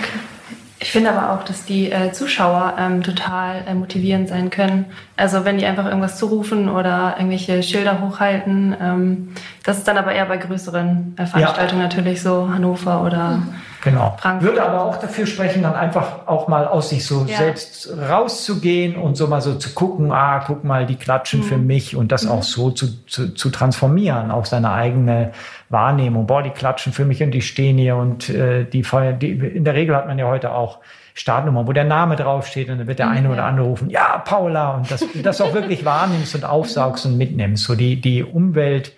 [0.81, 4.87] Ich finde aber auch, dass die äh, Zuschauer ähm, total äh, motivierend sein können.
[5.17, 8.77] Also wenn die einfach irgendwas zurufen oder irgendwelche Schilder hochhalten.
[8.81, 11.89] Ähm, das ist dann aber eher bei größeren äh, Veranstaltungen ja.
[11.89, 13.55] natürlich so, Hannover oder mhm.
[13.85, 14.17] Genau.
[14.19, 14.51] Frankfurt.
[14.51, 17.37] Würde aber auch dafür sprechen, dann einfach auch mal aus sich so ja.
[17.37, 21.45] selbst rauszugehen und so mal so zu gucken, ah, guck mal, die klatschen mhm.
[21.45, 22.31] für mich und das mhm.
[22.31, 25.33] auch so zu, zu, zu transformieren auf seine eigene
[25.69, 26.27] Wahrnehmung.
[26.27, 29.65] Boah, die klatschen für mich und die stehen hier und äh, die feuern, die, in
[29.65, 30.79] der Regel hat man ja heute auch
[31.15, 34.77] Startnummer, wo der Name draufsteht und dann wird der eine oder andere rufen, ja, Paula,
[34.77, 38.93] und das, das auch wirklich wahrnimmst und aufsaugst und mitnimmst, so die, die Umwelt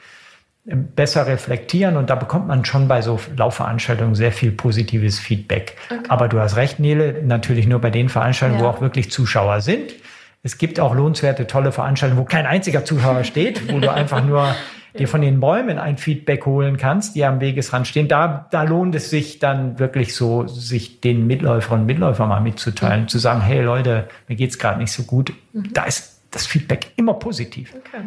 [0.64, 5.76] besser reflektieren und da bekommt man schon bei so Laufveranstaltungen sehr viel positives Feedback.
[5.90, 6.00] Okay.
[6.08, 8.66] Aber du hast recht, Nele, natürlich nur bei den Veranstaltungen, ja.
[8.66, 9.94] wo auch wirklich Zuschauer sind.
[10.42, 14.54] Es gibt auch lohnenswerte, tolle Veranstaltungen, wo kein einziger Zuschauer steht, wo du einfach nur
[14.98, 18.94] dir von den Bäumen ein Feedback holen kannst, die am Wegesrand stehen, da, da lohnt
[18.94, 23.08] es sich dann wirklich so, sich den Mitläuferinnen und Mitläufern mal mitzuteilen, mhm.
[23.08, 25.32] zu sagen, hey Leute, mir geht's gerade nicht so gut.
[25.52, 25.72] Mhm.
[25.72, 27.74] Da ist das Feedback immer positiv.
[27.74, 28.02] Okay.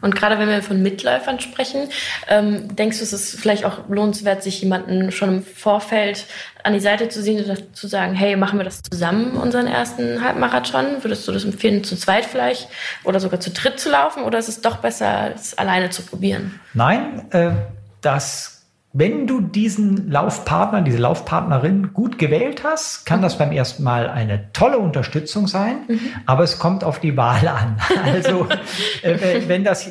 [0.00, 1.88] Und gerade wenn wir von Mitläufern sprechen,
[2.28, 6.26] ähm, denkst du, es ist vielleicht auch lohnenswert, sich jemanden schon im Vorfeld
[6.62, 10.24] an die Seite zu sehen und zu sagen, hey, machen wir das zusammen, unseren ersten
[10.24, 11.02] Halbmarathon?
[11.02, 12.68] Würdest du das empfehlen, zu zweit vielleicht
[13.04, 14.22] oder sogar zu dritt zu laufen?
[14.22, 16.60] Oder ist es doch besser, es alleine zu probieren?
[16.72, 17.50] Nein, äh,
[18.00, 18.53] das
[18.96, 24.52] wenn du diesen Laufpartner, diese Laufpartnerin gut gewählt hast, kann das beim ersten Mal eine
[24.52, 26.00] tolle Unterstützung sein, mhm.
[26.26, 27.76] aber es kommt auf die Wahl an.
[28.04, 28.46] Also
[29.02, 29.88] äh, wenn das,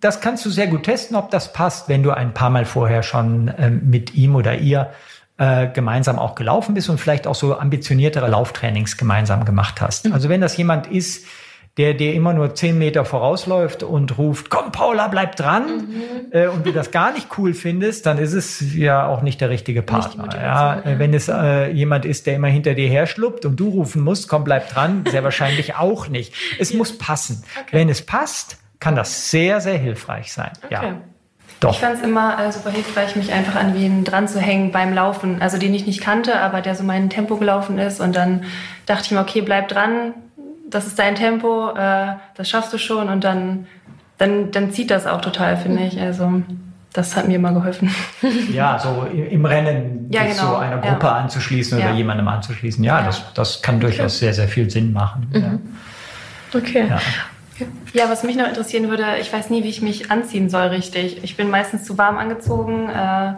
[0.00, 3.04] das kannst du sehr gut testen, ob das passt, wenn du ein paar Mal vorher
[3.04, 4.90] schon äh, mit ihm oder ihr
[5.38, 10.06] äh, gemeinsam auch gelaufen bist und vielleicht auch so ambitioniertere Lauftrainings gemeinsam gemacht hast.
[10.06, 10.12] Mhm.
[10.12, 11.24] Also wenn das jemand ist,
[11.76, 16.02] der dir immer nur zehn Meter vorausläuft und ruft, komm Paula, bleib dran, mhm.
[16.30, 19.50] äh, und du das gar nicht cool findest, dann ist es ja auch nicht der
[19.50, 20.28] richtige Partner.
[20.32, 23.68] Ja, ja, wenn es äh, jemand ist, der immer hinter dir her schluppt und du
[23.68, 26.32] rufen musst, komm, bleib dran, sehr wahrscheinlich auch nicht.
[26.60, 26.78] Es ja.
[26.78, 27.42] muss passen.
[27.60, 27.68] Okay.
[27.72, 30.52] Wenn es passt, kann das sehr, sehr hilfreich sein.
[30.64, 30.74] Okay.
[30.74, 31.00] Ja.
[31.60, 31.72] Doch.
[31.72, 34.92] Ich fand es immer äh, super hilfreich, mich einfach an wen dran zu hängen beim
[34.92, 35.40] Laufen.
[35.40, 38.00] Also den ich nicht kannte, aber der so mein Tempo gelaufen ist.
[38.00, 38.44] Und dann
[38.86, 40.12] dachte ich mir, okay, bleib dran,
[40.74, 43.66] das ist dein Tempo, äh, das schaffst du schon und dann,
[44.18, 46.00] dann, dann zieht das auch total, finde ich.
[46.00, 46.42] Also
[46.92, 47.94] das hat mir immer geholfen.
[48.52, 50.34] Ja, so im Rennen ja, genau.
[50.34, 51.14] so einer Gruppe ja.
[51.16, 51.94] anzuschließen oder ja.
[51.94, 52.82] jemandem anzuschließen.
[52.82, 55.28] Ja, Das, das kann durchaus sehr, sehr viel Sinn machen.
[55.32, 55.60] Mhm.
[56.56, 56.88] Okay.
[57.92, 58.08] Ja.
[58.08, 61.22] was mich noch interessieren würde, ich weiß nie, wie ich mich anziehen soll richtig.
[61.22, 62.88] Ich bin meistens zu warm angezogen.
[62.88, 63.34] Äh,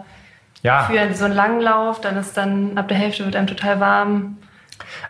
[0.63, 0.83] ja.
[0.83, 4.37] Für so einen langen Lauf, dann ist dann ab der Hälfte wird einem total warm.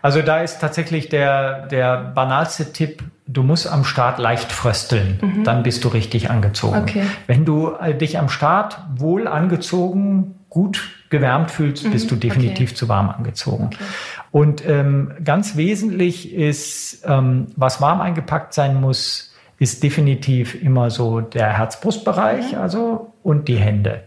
[0.01, 5.43] Also da ist tatsächlich der, der banalste Tipp, du musst am Start leicht frösteln, mhm.
[5.43, 6.82] dann bist du richtig angezogen.
[6.82, 7.03] Okay.
[7.28, 11.91] Wenn du äh, dich am Start wohl angezogen, gut gewärmt fühlst, mhm.
[11.91, 12.76] bist du definitiv okay.
[12.76, 13.68] zu warm angezogen.
[13.68, 13.84] Okay.
[14.32, 21.22] Und ähm, ganz wesentlich ist, ähm, was warm eingepackt sein muss, ist definitiv immer so
[21.22, 22.59] der Herz-Brust-Bereich, mhm.
[22.59, 24.03] also und die Hände.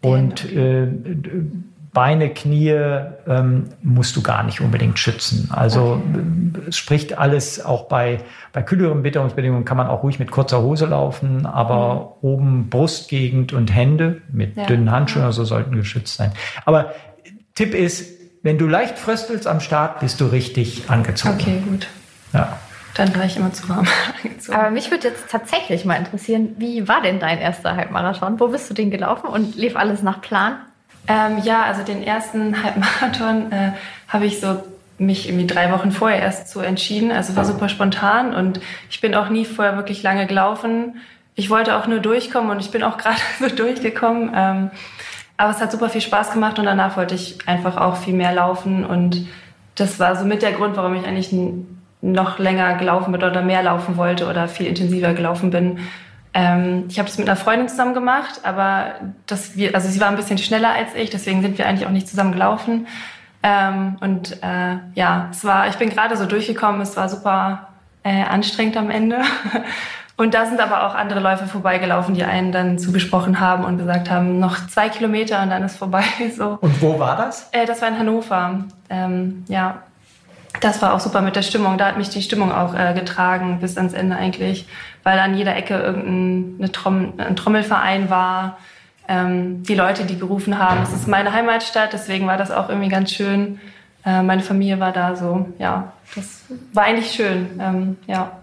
[0.00, 0.88] Und äh,
[1.92, 5.50] Beine, Knie ähm, musst du gar nicht unbedingt schützen.
[5.52, 6.64] Also okay.
[6.68, 8.20] es spricht alles, auch bei,
[8.52, 12.28] bei kühleren Witterungsbedingungen kann man auch ruhig mit kurzer Hose laufen, aber mhm.
[12.28, 14.64] oben Brustgegend und Hände mit ja.
[14.64, 16.32] dünnen Handschuhen oder so sollten geschützt sein.
[16.64, 16.94] Aber
[17.54, 18.08] Tipp ist,
[18.42, 21.34] wenn du leicht fröstelst am Start, bist du richtig angezogen.
[21.38, 21.88] Okay, gut.
[22.32, 22.58] Ja.
[22.94, 23.86] Dann war ich immer zu warm
[24.22, 24.58] angezogen.
[24.58, 28.40] Aber mich würde jetzt tatsächlich mal interessieren, wie war denn dein erster Halbmarathon?
[28.40, 30.56] Wo bist du den gelaufen und lief alles nach Plan?
[31.08, 33.72] Ähm, ja, also den ersten Halbmarathon äh,
[34.08, 34.62] habe ich so
[34.98, 37.10] mich irgendwie drei Wochen vorher erst so entschieden.
[37.10, 40.96] Also war super spontan und ich bin auch nie vorher wirklich lange gelaufen.
[41.34, 44.30] Ich wollte auch nur durchkommen und ich bin auch gerade so durchgekommen.
[44.34, 44.70] Ähm,
[45.36, 48.32] aber es hat super viel Spaß gemacht und danach wollte ich einfach auch viel mehr
[48.32, 49.26] laufen und
[49.74, 51.34] das war so mit der Grund, warum ich eigentlich
[52.02, 55.78] noch länger gelaufen bin oder mehr laufen wollte oder viel intensiver gelaufen bin,
[56.34, 58.94] ähm, ich habe das mit einer Freundin zusammen gemacht, aber
[59.26, 61.92] das wir, also sie war ein bisschen schneller als ich, deswegen sind wir eigentlich auch
[61.92, 62.86] nicht zusammen gelaufen.
[63.42, 67.68] Ähm, und äh, ja, es war, ich bin gerade so durchgekommen, es war super
[68.04, 69.20] äh, anstrengend am Ende.
[70.18, 74.10] Und da sind aber auch andere Läufer vorbeigelaufen, die einen dann zugesprochen haben und gesagt
[74.10, 76.04] haben, noch zwei Kilometer und dann ist vorbei.
[76.36, 76.58] So.
[76.60, 77.48] Und wo war das?
[77.50, 78.64] Äh, das war in Hannover.
[78.90, 79.82] Ähm, ja,
[80.60, 81.78] das war auch super mit der Stimmung.
[81.78, 84.66] Da hat mich die Stimmung auch äh, getragen bis ans Ende eigentlich,
[85.02, 88.58] weil an jeder Ecke irgendein Trommel, ein Trommelverein war.
[89.08, 92.88] Ähm, die Leute, die gerufen haben, es ist meine Heimatstadt, deswegen war das auch irgendwie
[92.88, 93.60] ganz schön.
[94.04, 96.42] Äh, meine Familie war da so, ja, das
[96.72, 98.41] war eigentlich schön, ähm, ja.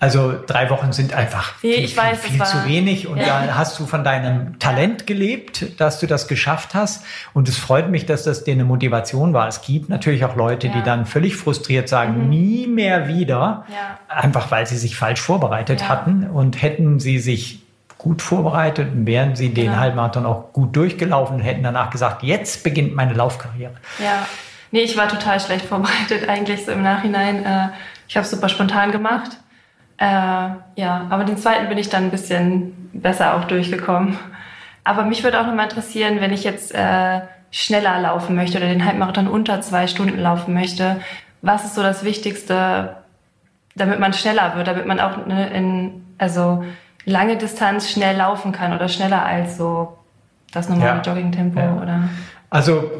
[0.00, 3.46] Also drei Wochen sind einfach viel, ich weiß, viel, viel zu wenig und ja.
[3.46, 7.90] da hast du von deinem Talent gelebt, dass du das geschafft hast und es freut
[7.90, 9.48] mich, dass das dir eine Motivation war.
[9.48, 10.72] Es gibt natürlich auch Leute, ja.
[10.74, 12.28] die dann völlig frustriert sagen, mhm.
[12.28, 13.98] nie mehr wieder, ja.
[14.08, 17.60] einfach weil sie sich falsch vorbereitet hatten und hätten sie sich
[17.96, 19.78] gut vorbereitet und wären sie den genau.
[19.78, 23.72] Halbmarathon auch gut durchgelaufen und hätten danach gesagt, jetzt beginnt meine Laufkarriere.
[23.98, 24.26] Ja,
[24.70, 27.44] nee, ich war total schlecht vorbereitet eigentlich so im Nachhinein.
[27.44, 27.68] Äh,
[28.06, 29.38] ich habe super spontan gemacht.
[29.98, 30.06] Äh,
[30.76, 34.18] ja, aber den zweiten bin ich dann ein bisschen besser auch durchgekommen.
[34.82, 37.20] Aber mich würde auch noch mal interessieren, wenn ich jetzt äh,
[37.50, 41.00] schneller laufen möchte oder den Halbmarathon unter zwei Stunden laufen möchte,
[41.40, 42.96] was ist so das Wichtigste,
[43.76, 46.64] damit man schneller wird, damit man auch ne, in, also
[47.04, 49.96] lange Distanz schnell laufen kann oder schneller als so
[50.52, 51.02] das normale ja.
[51.02, 51.74] Joggingtempo ja.
[51.74, 52.08] oder?
[52.50, 52.90] Also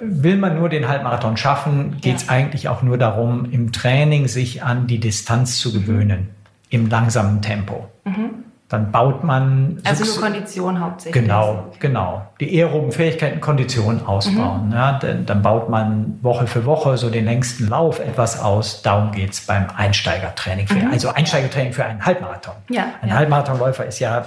[0.00, 2.32] will man nur den Halbmarathon schaffen, geht es ja.
[2.32, 6.30] eigentlich auch nur darum, im Training sich an die Distanz zu gewöhnen,
[6.70, 7.88] im langsamen Tempo.
[8.04, 8.44] Mhm.
[8.68, 9.80] Dann baut man.
[9.84, 11.22] Also nur Kondition hauptsächlich.
[11.22, 11.78] Genau, okay.
[11.80, 12.22] genau.
[12.38, 14.66] Die aeroben Fähigkeiten, Kondition ausbauen.
[14.66, 14.72] Mhm.
[14.74, 18.82] Ja, dann, dann, baut man Woche für Woche so den längsten Lauf etwas aus.
[18.82, 20.66] Darum geht es beim Einsteigertraining.
[20.66, 20.92] Für, mhm.
[20.92, 22.56] Also Einsteigertraining für einen Halbmarathon.
[22.68, 23.14] Ja, ein ja.
[23.14, 24.26] Halbmarathonläufer ist ja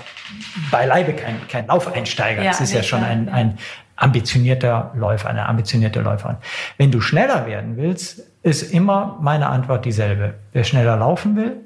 [0.72, 2.42] beileibe kein, kein Laufeinsteiger.
[2.42, 3.60] Es ist ja schon ein, ein
[4.02, 6.38] ambitionierter Läufer, eine ambitionierte Läuferin.
[6.78, 10.34] Wenn du schneller werden willst, ist immer meine Antwort dieselbe.
[10.52, 11.58] Wer schneller laufen will,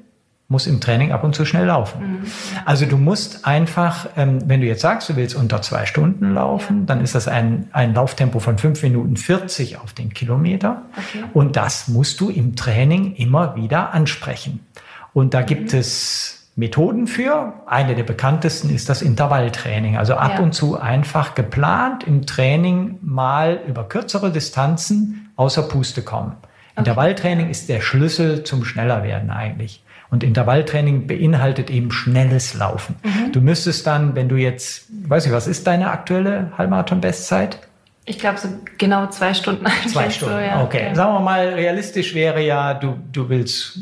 [0.48, 2.00] muss im Training ab und zu schnell laufen.
[2.00, 2.18] Mhm.
[2.64, 6.86] Also du musst einfach, ähm, wenn du jetzt sagst, du willst unter zwei Stunden laufen,
[6.86, 10.82] dann ist das ein, ein Lauftempo von fünf Minuten 40 auf den Kilometer.
[10.92, 11.24] Okay.
[11.34, 14.64] Und das musst du im Training immer wieder ansprechen.
[15.12, 15.46] Und da mhm.
[15.46, 17.52] gibt es Methoden für.
[17.66, 19.98] Eine der bekanntesten ist das Intervalltraining.
[19.98, 20.40] Also ab ja.
[20.40, 26.32] und zu einfach geplant im Training mal über kürzere Distanzen außer Puste kommen.
[26.40, 26.80] Okay.
[26.80, 29.82] Intervalltraining ist der Schlüssel zum Schnellerwerden eigentlich.
[30.10, 32.96] Und Intervalltraining beinhaltet eben schnelles Laufen.
[33.02, 33.32] Mhm.
[33.32, 37.58] Du müsstest dann, wenn du jetzt, weiß ich, was ist deine aktuelle Halbmarathon-Bestzeit?
[38.06, 38.48] Ich glaube so
[38.78, 39.66] genau zwei Stunden.
[39.88, 40.62] Zwei Stunden, so, ja.
[40.62, 40.86] okay.
[40.88, 40.94] Ja.
[40.94, 43.80] Sagen wir mal, realistisch wäre ja, du, du willst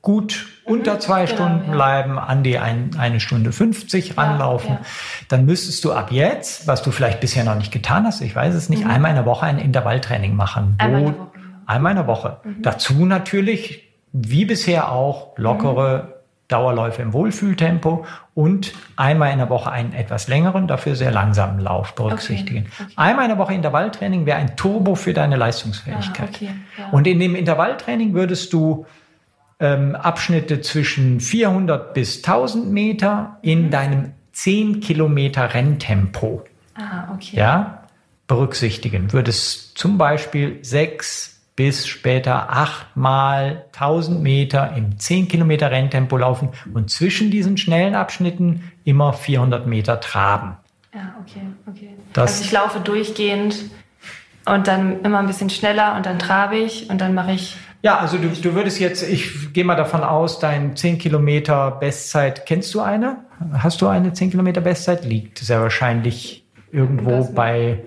[0.00, 0.55] gut.
[0.66, 4.86] Unter zwei genau, Stunden bleiben, an die ein, eine Stunde 50 ranlaufen, ja, ja.
[5.28, 8.54] dann müsstest du ab jetzt, was du vielleicht bisher noch nicht getan hast, ich weiß
[8.54, 8.90] es nicht, mhm.
[8.90, 10.74] einmal in der Woche ein Intervalltraining machen.
[10.78, 11.26] Einmal in der Woche.
[11.66, 12.36] Einmal in der Woche.
[12.44, 12.62] Mhm.
[12.62, 16.16] Dazu natürlich wie bisher auch lockere mhm.
[16.48, 21.94] Dauerläufe im Wohlfühltempo und einmal in der Woche einen etwas längeren, dafür sehr langsamen Lauf
[21.96, 22.66] berücksichtigen.
[22.66, 22.92] Okay, okay.
[22.94, 26.28] Einmal in der Woche Intervalltraining wäre ein Turbo für deine Leistungsfähigkeit.
[26.28, 26.88] Ah, okay, ja.
[26.90, 28.86] Und in dem Intervalltraining würdest du
[29.60, 33.70] ähm, Abschnitte zwischen 400 bis 1000 Meter in mhm.
[33.70, 36.44] deinem 10 Kilometer Renntempo
[36.74, 37.82] ah, ja,
[38.26, 39.12] berücksichtigen.
[39.12, 46.90] Würdest zum Beispiel sechs bis später achtmal 1000 Meter im 10 Kilometer Renntempo laufen und
[46.90, 50.58] zwischen diesen schnellen Abschnitten immer 400 Meter traben.
[50.94, 51.96] Ja, okay, okay.
[52.12, 53.64] Das also ich laufe durchgehend
[54.44, 57.56] und dann immer ein bisschen schneller und dann trabe ich und dann mache ich.
[57.86, 62.44] Ja, also du, du würdest jetzt, ich gehe mal davon aus, dein 10 Kilometer Bestzeit,
[62.44, 63.18] kennst du eine?
[63.52, 65.04] Hast du eine 10 Kilometer Bestzeit?
[65.04, 67.84] Liegt sehr wahrscheinlich irgendwo bei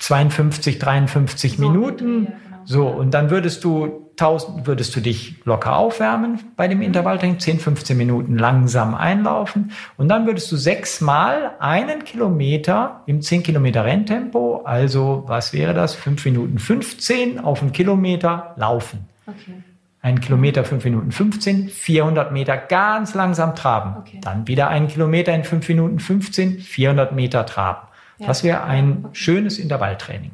[0.00, 2.28] 52, 53 so, Minuten.
[2.28, 2.32] Ja,
[2.64, 7.60] so, und dann würdest du 1000, würdest du dich locker aufwärmen bei dem Intervalltraining, 10,
[7.60, 14.62] 15 Minuten langsam einlaufen und dann würdest du sechsmal einen Kilometer im 10 Kilometer Renntempo,
[14.64, 15.94] also was wäre das?
[15.94, 19.09] 5 Minuten 15 auf einen Kilometer laufen.
[19.30, 19.62] Okay.
[20.02, 23.96] Ein Kilometer 5 Minuten 15, 400 Meter ganz langsam traben.
[23.98, 24.18] Okay.
[24.22, 27.86] Dann wieder einen Kilometer in 5 Minuten 15, 400 Meter traben.
[28.18, 28.26] Ja.
[28.26, 29.14] Das wäre ein okay.
[29.14, 30.32] schönes Intervalltraining.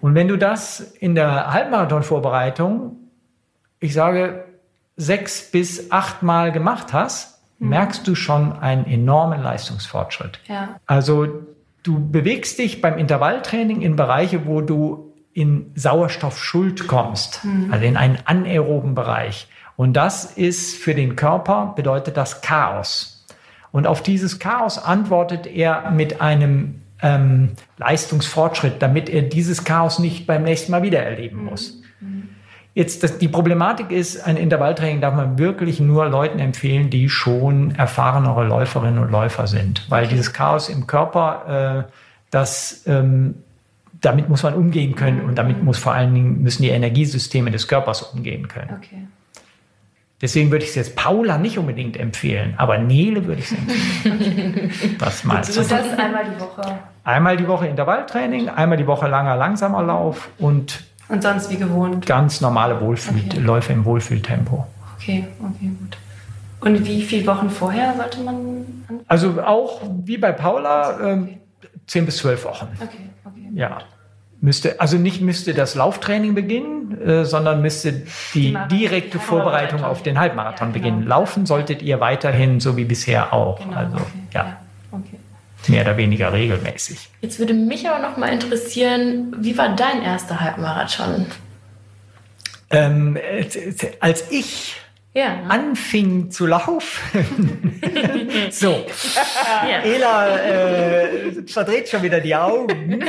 [0.00, 2.96] Und wenn du das in der Halbmarathon-Vorbereitung,
[3.80, 4.44] ich sage,
[4.96, 7.70] sechs bis acht Mal gemacht hast, mhm.
[7.70, 10.40] merkst du schon einen enormen Leistungsfortschritt.
[10.46, 10.80] Ja.
[10.86, 11.46] Also
[11.82, 15.05] du bewegst dich beim Intervalltraining in Bereiche, wo du
[15.36, 17.70] in Sauerstoffschuld kommst, mhm.
[17.70, 19.48] also in einen anaeroben Bereich.
[19.76, 23.26] Und das ist für den Körper, bedeutet das Chaos.
[23.70, 30.26] Und auf dieses Chaos antwortet er mit einem ähm, Leistungsfortschritt, damit er dieses Chaos nicht
[30.26, 31.82] beim nächsten Mal wieder erleben muss.
[32.72, 37.74] Jetzt, das, die Problematik ist, ein Intervalltraining darf man wirklich nur Leuten empfehlen, die schon
[37.74, 41.92] erfahrenere Läuferinnen und Läufer sind, weil dieses Chaos im Körper, äh,
[42.30, 43.34] das ähm,
[44.00, 47.68] damit muss man umgehen können und damit muss vor allen Dingen müssen die Energiesysteme des
[47.68, 48.70] Körpers umgehen können.
[48.76, 49.06] Okay.
[50.20, 54.70] Deswegen würde ich es jetzt Paula nicht unbedingt empfehlen, aber Nele würde ich es empfehlen.
[54.98, 55.36] das mal.
[55.36, 56.78] Also das einmal die Woche.
[57.04, 62.04] Einmal die Woche Intervalltraining, einmal die Woche langer, langsamer Lauf und und sonst wie gewohnt.
[62.06, 63.78] Ganz normale Wohlfühlläufe okay.
[63.78, 64.66] im Wohlfühltempo.
[64.96, 65.96] Okay, okay, gut.
[66.60, 68.34] Und wie viele Wochen vorher sollte man
[68.88, 69.04] anfangen?
[69.06, 71.38] Also auch wie bei Paula, okay.
[71.86, 72.68] 10 bis 12 Wochen.
[72.80, 73.50] Okay, okay.
[73.54, 73.78] Ja.
[74.40, 77.92] müsste, also nicht müsste das Lauftraining beginnen, äh, sondern müsste
[78.34, 80.84] die, die direkte Vorbereitung auf den Halbmarathon ja, genau.
[80.84, 81.06] beginnen.
[81.06, 83.58] Laufen solltet ihr weiterhin so wie bisher auch.
[83.60, 84.06] Genau, also okay.
[84.34, 84.56] ja.
[84.90, 85.18] Okay.
[85.68, 87.08] Mehr oder weniger regelmäßig.
[87.20, 91.26] Jetzt würde mich aber noch mal interessieren, wie war dein erster Halbmarathon?
[92.70, 93.44] Ähm, äh,
[94.00, 94.76] als ich
[95.16, 95.42] ja.
[95.48, 97.80] anfing zu laufen.
[98.50, 98.84] so,
[99.68, 99.78] ja.
[99.82, 103.02] Ela äh, verdreht schon wieder die Augen.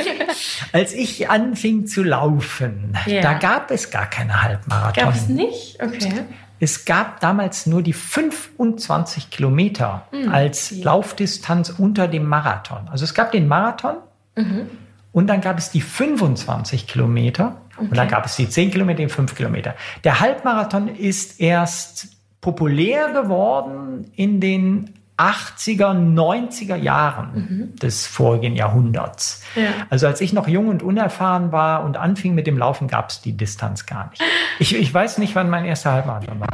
[0.72, 3.20] Als ich anfing zu laufen, ja.
[3.20, 5.04] da gab es gar keine Halbmarathon.
[5.04, 5.78] Gab es nicht?
[5.82, 6.24] Okay.
[6.60, 10.32] Es gab damals nur die 25 Kilometer mhm.
[10.32, 12.88] als Laufdistanz unter dem Marathon.
[12.90, 13.96] Also es gab den Marathon
[14.34, 14.68] mhm.
[15.12, 17.88] und dann gab es die 25 Kilometer Okay.
[17.90, 19.74] Und dann gab es die 10 Kilometer, die 5 Kilometer.
[20.04, 22.08] Der Halbmarathon ist erst
[22.40, 27.76] populär geworden in den 80er, 90er Jahren mhm.
[27.76, 29.42] des vorigen Jahrhunderts.
[29.56, 29.70] Ja.
[29.90, 33.20] Also als ich noch jung und unerfahren war und anfing mit dem Laufen, gab es
[33.20, 34.22] die Distanz gar nicht.
[34.60, 36.48] Ich, ich weiß nicht, wann mein erster Halbmarathon war.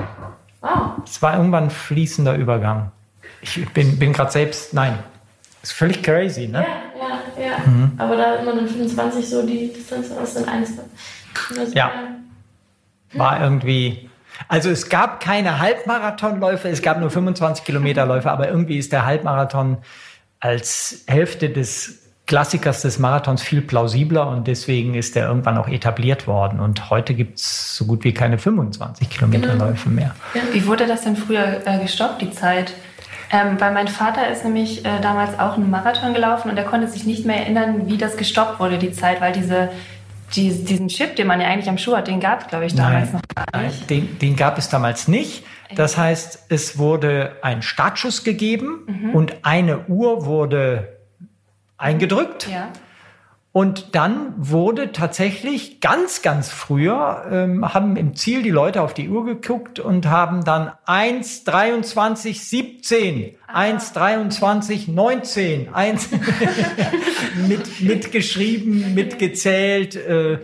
[0.62, 1.02] Oh.
[1.04, 2.90] Es war irgendwann ein fließender Übergang.
[3.42, 4.98] Ich bin, bin gerade selbst, nein,
[5.62, 6.64] ist völlig crazy, ne?
[6.98, 7.58] Ja, ja, ja.
[7.64, 7.92] Mhm.
[7.98, 10.72] Aber da immer dann 25 so die Distanz aus dann eins.
[11.58, 11.90] Also, ja.
[13.14, 14.10] War irgendwie.
[14.48, 19.78] Also es gab keine Halbmarathonläufe, es gab nur 25 Kilometerläufe, aber irgendwie ist der Halbmarathon
[20.40, 26.26] als Hälfte des Klassikers des Marathons viel plausibler und deswegen ist er irgendwann auch etabliert
[26.26, 26.58] worden.
[26.58, 29.94] Und heute gibt es so gut wie keine 25 Kilometerläufe genau.
[29.94, 30.14] mehr.
[30.34, 30.40] Ja.
[30.52, 32.72] Wie wurde das denn früher äh, gestoppt, die Zeit?
[33.30, 36.86] Ähm, weil mein Vater ist nämlich äh, damals auch einen Marathon gelaufen und er konnte
[36.88, 39.70] sich nicht mehr erinnern, wie das gestoppt wurde, die Zeit, weil diese,
[40.34, 42.74] die, diesen Chip, den man ja eigentlich am Schuh hat, den gab es, glaube ich,
[42.74, 43.22] damals Nein.
[43.36, 43.90] noch gar nicht.
[43.90, 45.44] Den, den gab es damals nicht.
[45.74, 49.14] Das heißt, es wurde ein Startschuss gegeben mhm.
[49.14, 50.98] und eine Uhr wurde
[51.76, 52.48] eingedrückt.
[52.48, 52.68] Ja.
[53.56, 59.08] Und dann wurde tatsächlich ganz, ganz früher, ähm, haben im Ziel die Leute auf die
[59.08, 63.54] Uhr geguckt und haben dann 1, 23, 17, ah.
[63.54, 66.08] 1, 23, 19, 1
[67.48, 69.94] mit, mitgeschrieben, mitgezählt.
[69.94, 70.38] Äh,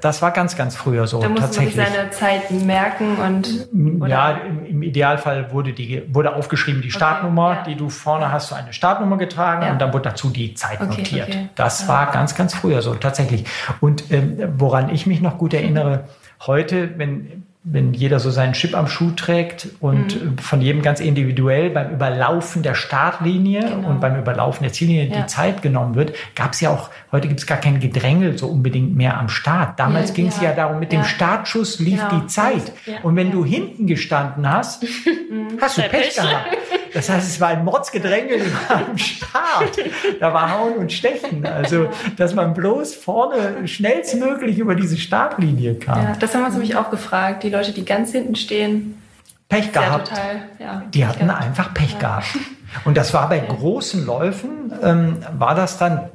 [0.00, 1.20] das war ganz, ganz früher so.
[1.20, 1.76] Da muss tatsächlich.
[1.76, 3.68] man seine Zeit merken und.
[4.00, 4.08] Oder?
[4.08, 7.64] Ja, im, im, Idealfall wurde, die, wurde aufgeschrieben die Startnummer, okay, ja.
[7.64, 9.72] die du vorne hast, so eine Startnummer getragen ja.
[9.72, 11.28] und dann wurde dazu die Zeit okay, notiert.
[11.28, 11.48] Okay.
[11.54, 11.88] Das ja.
[11.88, 13.44] war ganz, ganz früher so, tatsächlich.
[13.80, 16.04] Und ähm, woran ich mich noch gut erinnere,
[16.46, 20.36] heute, wenn wenn jeder so seinen Chip am Schuh trägt und mhm.
[20.36, 23.88] von jedem ganz individuell beim Überlaufen der Startlinie genau.
[23.88, 25.22] und beim Überlaufen der Ziellinie ja.
[25.22, 28.48] die Zeit genommen wird, gab es ja auch, heute gibt es gar kein Gedrängel so
[28.48, 29.80] unbedingt mehr am Start.
[29.80, 30.50] Damals ja, ging es ja.
[30.50, 30.52] ja.
[30.52, 32.20] darum, mit dem Startschuss lief genau.
[32.20, 32.72] die Zeit.
[33.02, 34.84] Und wenn du hinten gestanden hast,
[35.60, 36.58] hast du Pech gehabt.
[36.94, 38.34] Das heißt, es war ein Mordsgedränge
[38.68, 39.78] am Start.
[40.20, 41.44] Da war Hauen und Stechen.
[41.44, 46.02] Also, dass man bloß vorne schnellstmöglich über diese Startlinie kam.
[46.02, 47.42] Ja, das haben wir uns nämlich auch gefragt.
[47.42, 49.00] Die Leute, die ganz hinten stehen,
[49.48, 50.08] Pech gehabt.
[50.08, 51.42] Total, ja, die hatten gehabt.
[51.42, 51.98] einfach Pech ja.
[51.98, 52.38] gehabt.
[52.84, 56.10] Und das war bei großen Läufen, ähm, war das dann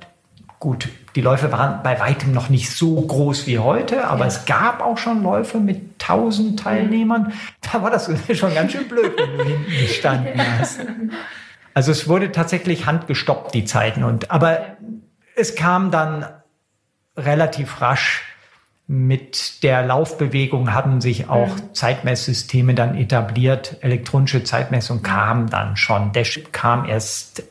[0.60, 0.90] gut.
[1.16, 4.28] Die Läufe waren bei weitem noch nicht so groß wie heute, aber ja.
[4.28, 7.34] es gab auch schon Läufe mit 1000 Teilnehmern.
[7.72, 10.82] Da war das schon ganz schön blöd, wenn du hinten gestanden hast.
[11.74, 14.04] Also es wurde tatsächlich handgestoppt, die Zeiten.
[14.04, 14.60] Und, aber
[15.36, 16.26] es kam dann
[17.16, 18.24] relativ rasch
[18.92, 21.74] mit der Laufbewegung haben sich auch mhm.
[21.76, 23.78] Zeitmesssysteme dann etabliert.
[23.82, 26.12] Elektronische Zeitmessung kam dann schon.
[26.12, 27.44] Der Chip kam erst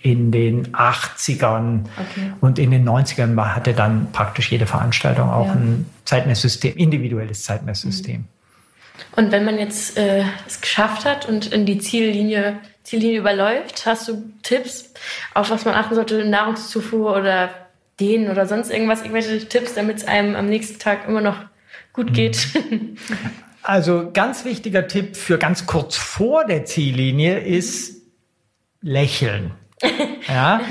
[0.00, 2.32] in den 80ern okay.
[2.40, 5.52] und in den 90ern hatte dann praktisch jede Veranstaltung auch ja.
[5.52, 8.24] ein Zeitmesssystem, individuelles Zeitmesssystem.
[9.14, 14.08] Und wenn man jetzt äh, es geschafft hat und in die Ziellinie, Ziellinie überläuft, hast
[14.08, 14.94] du Tipps,
[15.34, 17.50] auf was man achten sollte, Nahrungszufuhr oder
[18.00, 21.36] Dehnen oder sonst irgendwas, irgendwelche Tipps, damit es einem am nächsten Tag immer noch
[21.92, 22.48] gut geht?
[23.60, 28.02] Also ganz wichtiger Tipp für ganz kurz vor der Ziellinie ist
[28.80, 29.50] lächeln.
[30.28, 30.62] ja,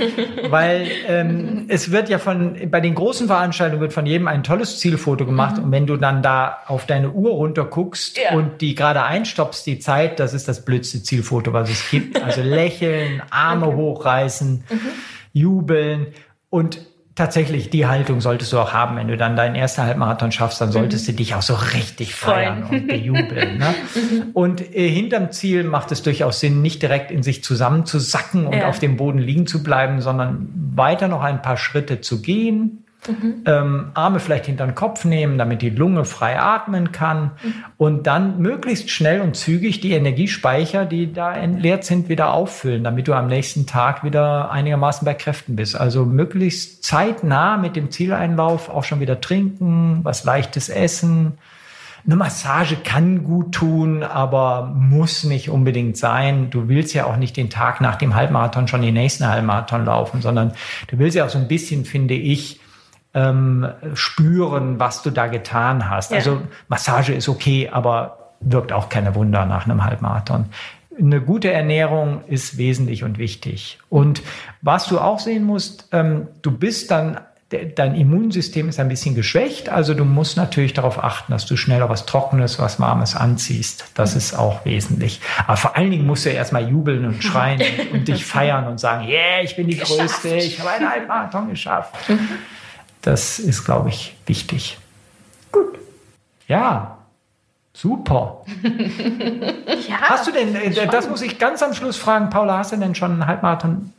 [0.49, 4.79] weil ähm, es wird ja von bei den großen Veranstaltungen wird von jedem ein tolles
[4.79, 5.65] Zielfoto gemacht mhm.
[5.65, 8.35] und wenn du dann da auf deine Uhr runter guckst ja.
[8.35, 12.21] und die gerade einstoppst die Zeit, das ist das blödste Zielfoto, was es gibt.
[12.21, 13.75] Also lächeln, Arme okay.
[13.75, 14.79] hochreißen, mhm.
[15.33, 16.07] jubeln
[16.49, 16.79] und
[17.17, 18.95] tatsächlich, die Haltung solltest du auch haben.
[18.95, 21.11] Wenn du dann deinen ersten Halbmarathon schaffst, dann solltest mhm.
[21.11, 22.81] du dich auch so richtig feiern Freuen.
[22.81, 23.57] und bejubeln.
[23.57, 23.75] Ne?
[23.97, 24.31] Mhm.
[24.33, 28.67] und äh, hinterm Ziel macht es durchaus Sinn, nicht direkt in sich zusammenzusacken und ja.
[28.67, 33.43] auf dem Boden liegen zu bleiben, sondern weiter noch ein paar Schritte zu gehen Mhm.
[33.45, 37.53] Ähm, Arme vielleicht hinter den Kopf nehmen, damit die Lunge frei atmen kann mhm.
[37.77, 43.07] und dann möglichst schnell und zügig die Energiespeicher, die da entleert sind, wieder auffüllen, damit
[43.07, 45.79] du am nächsten Tag wieder einigermaßen bei Kräften bist.
[45.79, 51.37] Also möglichst zeitnah mit dem Zieleinlauf auch schon wieder trinken, was leichtes essen.
[52.05, 56.49] Eine Massage kann gut tun, aber muss nicht unbedingt sein.
[56.49, 60.21] Du willst ja auch nicht den Tag nach dem Halbmarathon schon den nächsten Halbmarathon laufen,
[60.21, 60.53] sondern
[60.87, 62.61] du willst ja auch so ein bisschen, finde ich,
[63.13, 66.11] ähm, spüren, was du da getan hast.
[66.11, 66.17] Ja.
[66.17, 70.45] Also Massage ist okay, aber wirkt auch keine Wunder nach einem Halbmarathon.
[70.99, 73.79] Eine gute Ernährung ist wesentlich und wichtig.
[73.89, 74.23] Und
[74.61, 79.69] was du auch sehen musst, ähm, du bist dann dein Immunsystem ist ein bisschen geschwächt,
[79.69, 83.91] also du musst natürlich darauf achten, dass du schneller was Trockenes, was Warmes anziehst.
[83.93, 84.17] Das mhm.
[84.17, 85.21] ist auch wesentlich.
[85.45, 87.61] Aber vor allen Dingen musst du erstmal jubeln und schreien
[87.93, 89.99] und dich feiern und sagen, yeah, ich bin die geschafft.
[89.99, 91.95] Größte, ich habe einen Halbmarathon geschafft.
[92.09, 92.27] Mhm.
[93.07, 94.77] Das ist, glaube ich, wichtig.
[95.53, 95.79] Gut.
[96.49, 96.97] Ja,
[97.71, 98.43] super.
[99.87, 102.75] ja, hast du denn, äh, das muss ich ganz am Schluss fragen, Paula, hast du
[102.75, 103.93] denn schon einen Halbmarathon,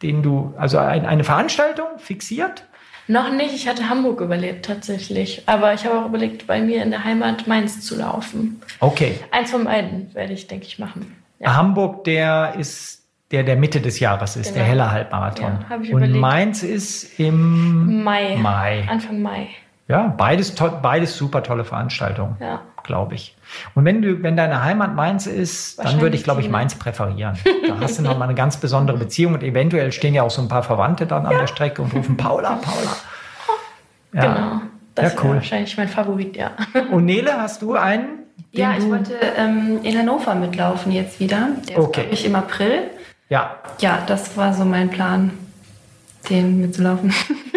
[0.00, 2.62] den du, also eine Veranstaltung fixiert?
[3.08, 3.52] Noch nicht.
[3.52, 5.42] Ich hatte Hamburg überlebt tatsächlich.
[5.46, 8.62] Aber ich habe auch überlegt, bei mir in der Heimat Mainz zu laufen.
[8.78, 9.18] Okay.
[9.32, 11.16] Eins von beiden werde ich, denke ich, machen.
[11.40, 11.56] Ja.
[11.56, 14.58] Hamburg, der ist der der Mitte des Jahres ist, genau.
[14.58, 15.58] der helle Halbmarathon.
[15.68, 16.16] Ja, Und überlegt.
[16.16, 18.36] Mainz ist im Mai.
[18.36, 18.86] Mai.
[18.88, 19.48] Anfang Mai.
[19.88, 22.60] Ja, beides, beides super tolle Veranstaltungen, ja.
[22.82, 23.36] glaube ich.
[23.76, 27.38] Und wenn du, wenn deine Heimat Mainz ist, dann würde ich, glaube ich, Mainz präferieren.
[27.68, 30.42] Da hast du noch mal eine ganz besondere Beziehung und eventuell stehen ja auch so
[30.42, 31.30] ein paar Verwandte dann ja.
[31.30, 32.96] an der Strecke und rufen Paula, Paula.
[34.12, 34.34] Ja.
[34.34, 34.60] Genau.
[34.96, 35.34] Das ja, cool.
[35.36, 36.52] wahrscheinlich mein Favorit, ja.
[36.90, 38.20] Und Nele, hast du einen?
[38.52, 41.50] Ja, ich wollte ähm, in Hannover mitlaufen jetzt wieder.
[41.68, 42.06] Der okay.
[42.10, 42.90] ist, ich, im April.
[43.28, 43.56] Ja.
[43.80, 45.32] Ja, das war so mein Plan,
[46.30, 47.12] den mitzulaufen.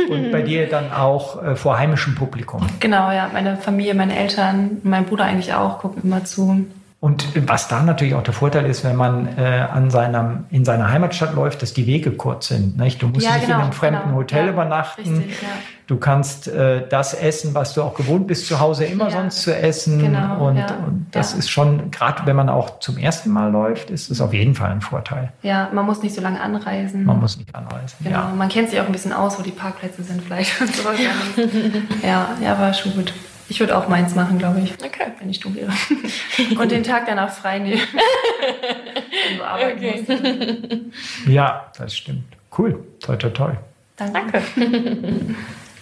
[0.10, 2.66] Und bei dir dann auch äh, vor heimischem Publikum?
[2.80, 3.30] Genau, ja.
[3.32, 6.66] Meine Familie, meine Eltern, mein Bruder eigentlich auch, gucken immer zu.
[7.02, 10.90] Und was da natürlich auch der Vorteil ist, wenn man äh, an seinem, in seiner
[10.92, 12.78] Heimatstadt läuft, dass die Wege kurz sind.
[12.78, 13.02] Nicht?
[13.02, 14.16] Du musst ja, nicht genau, in einem fremden genau.
[14.18, 15.18] Hotel ja, übernachten.
[15.18, 15.48] Richtig, ja.
[15.88, 19.56] Du kannst äh, das essen, was du auch gewohnt bist, zu Hause immer sonst zu
[19.56, 20.00] essen.
[20.00, 24.12] Genau, und, und das ist schon, gerade wenn man auch zum ersten Mal läuft, ist
[24.12, 25.32] es auf jeden Fall ein Vorteil.
[25.42, 27.06] Ja, man muss nicht so lange anreisen.
[27.06, 27.98] Man muss nicht anreisen.
[28.04, 30.52] Genau, man kennt sich auch ein bisschen aus, wo die Parkplätze sind vielleicht.
[32.04, 33.14] ja, ja, war schon gut.
[33.50, 34.74] Ich würde auch meins machen, glaube ich.
[34.74, 35.12] Okay.
[35.20, 35.72] Wenn ich du wäre.
[36.60, 37.82] Und den Tag danach frei nehmen.
[39.28, 40.06] wenn du arbeiten okay.
[40.08, 41.28] musst.
[41.28, 42.24] Ja, das stimmt.
[42.56, 42.86] Cool.
[43.00, 43.52] Toi, toi, toi.
[43.98, 44.42] Danke.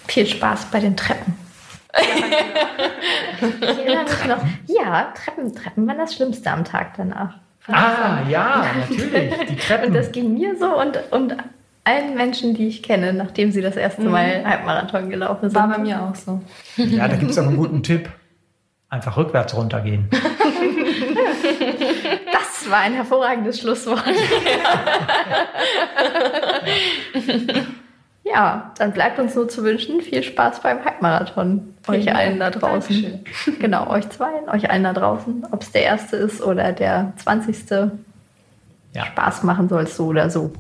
[0.08, 1.36] Viel Spaß bei den Treppen.
[4.28, 7.36] noch, ja, Treppen, Treppen waren das Schlimmste am Tag danach.
[7.68, 9.34] Ah, ja, natürlich.
[9.50, 9.88] Die Treppen.
[9.88, 11.36] Und das ging mir so und, und
[11.88, 14.48] allen Menschen, die ich kenne, nachdem sie das erste Mal mhm.
[14.48, 15.56] Halbmarathon gelaufen sind.
[15.56, 16.42] War bei mir auch so.
[16.76, 18.10] Ja, da gibt es aber einen guten Tipp.
[18.90, 20.10] Einfach rückwärts runtergehen.
[22.32, 24.04] Das war ein hervorragendes Schlusswort.
[28.24, 31.76] ja, dann bleibt uns nur zu wünschen, viel Spaß beim Halbmarathon.
[31.88, 33.04] Euch allen da draußen.
[33.04, 33.60] Dankeschön.
[33.60, 35.48] Genau, euch zwei, euch allen da draußen.
[35.52, 37.92] Ob es der erste ist oder der zwanzigste.
[38.94, 39.06] Ja.
[39.06, 40.52] Spaß machen soll es so oder so.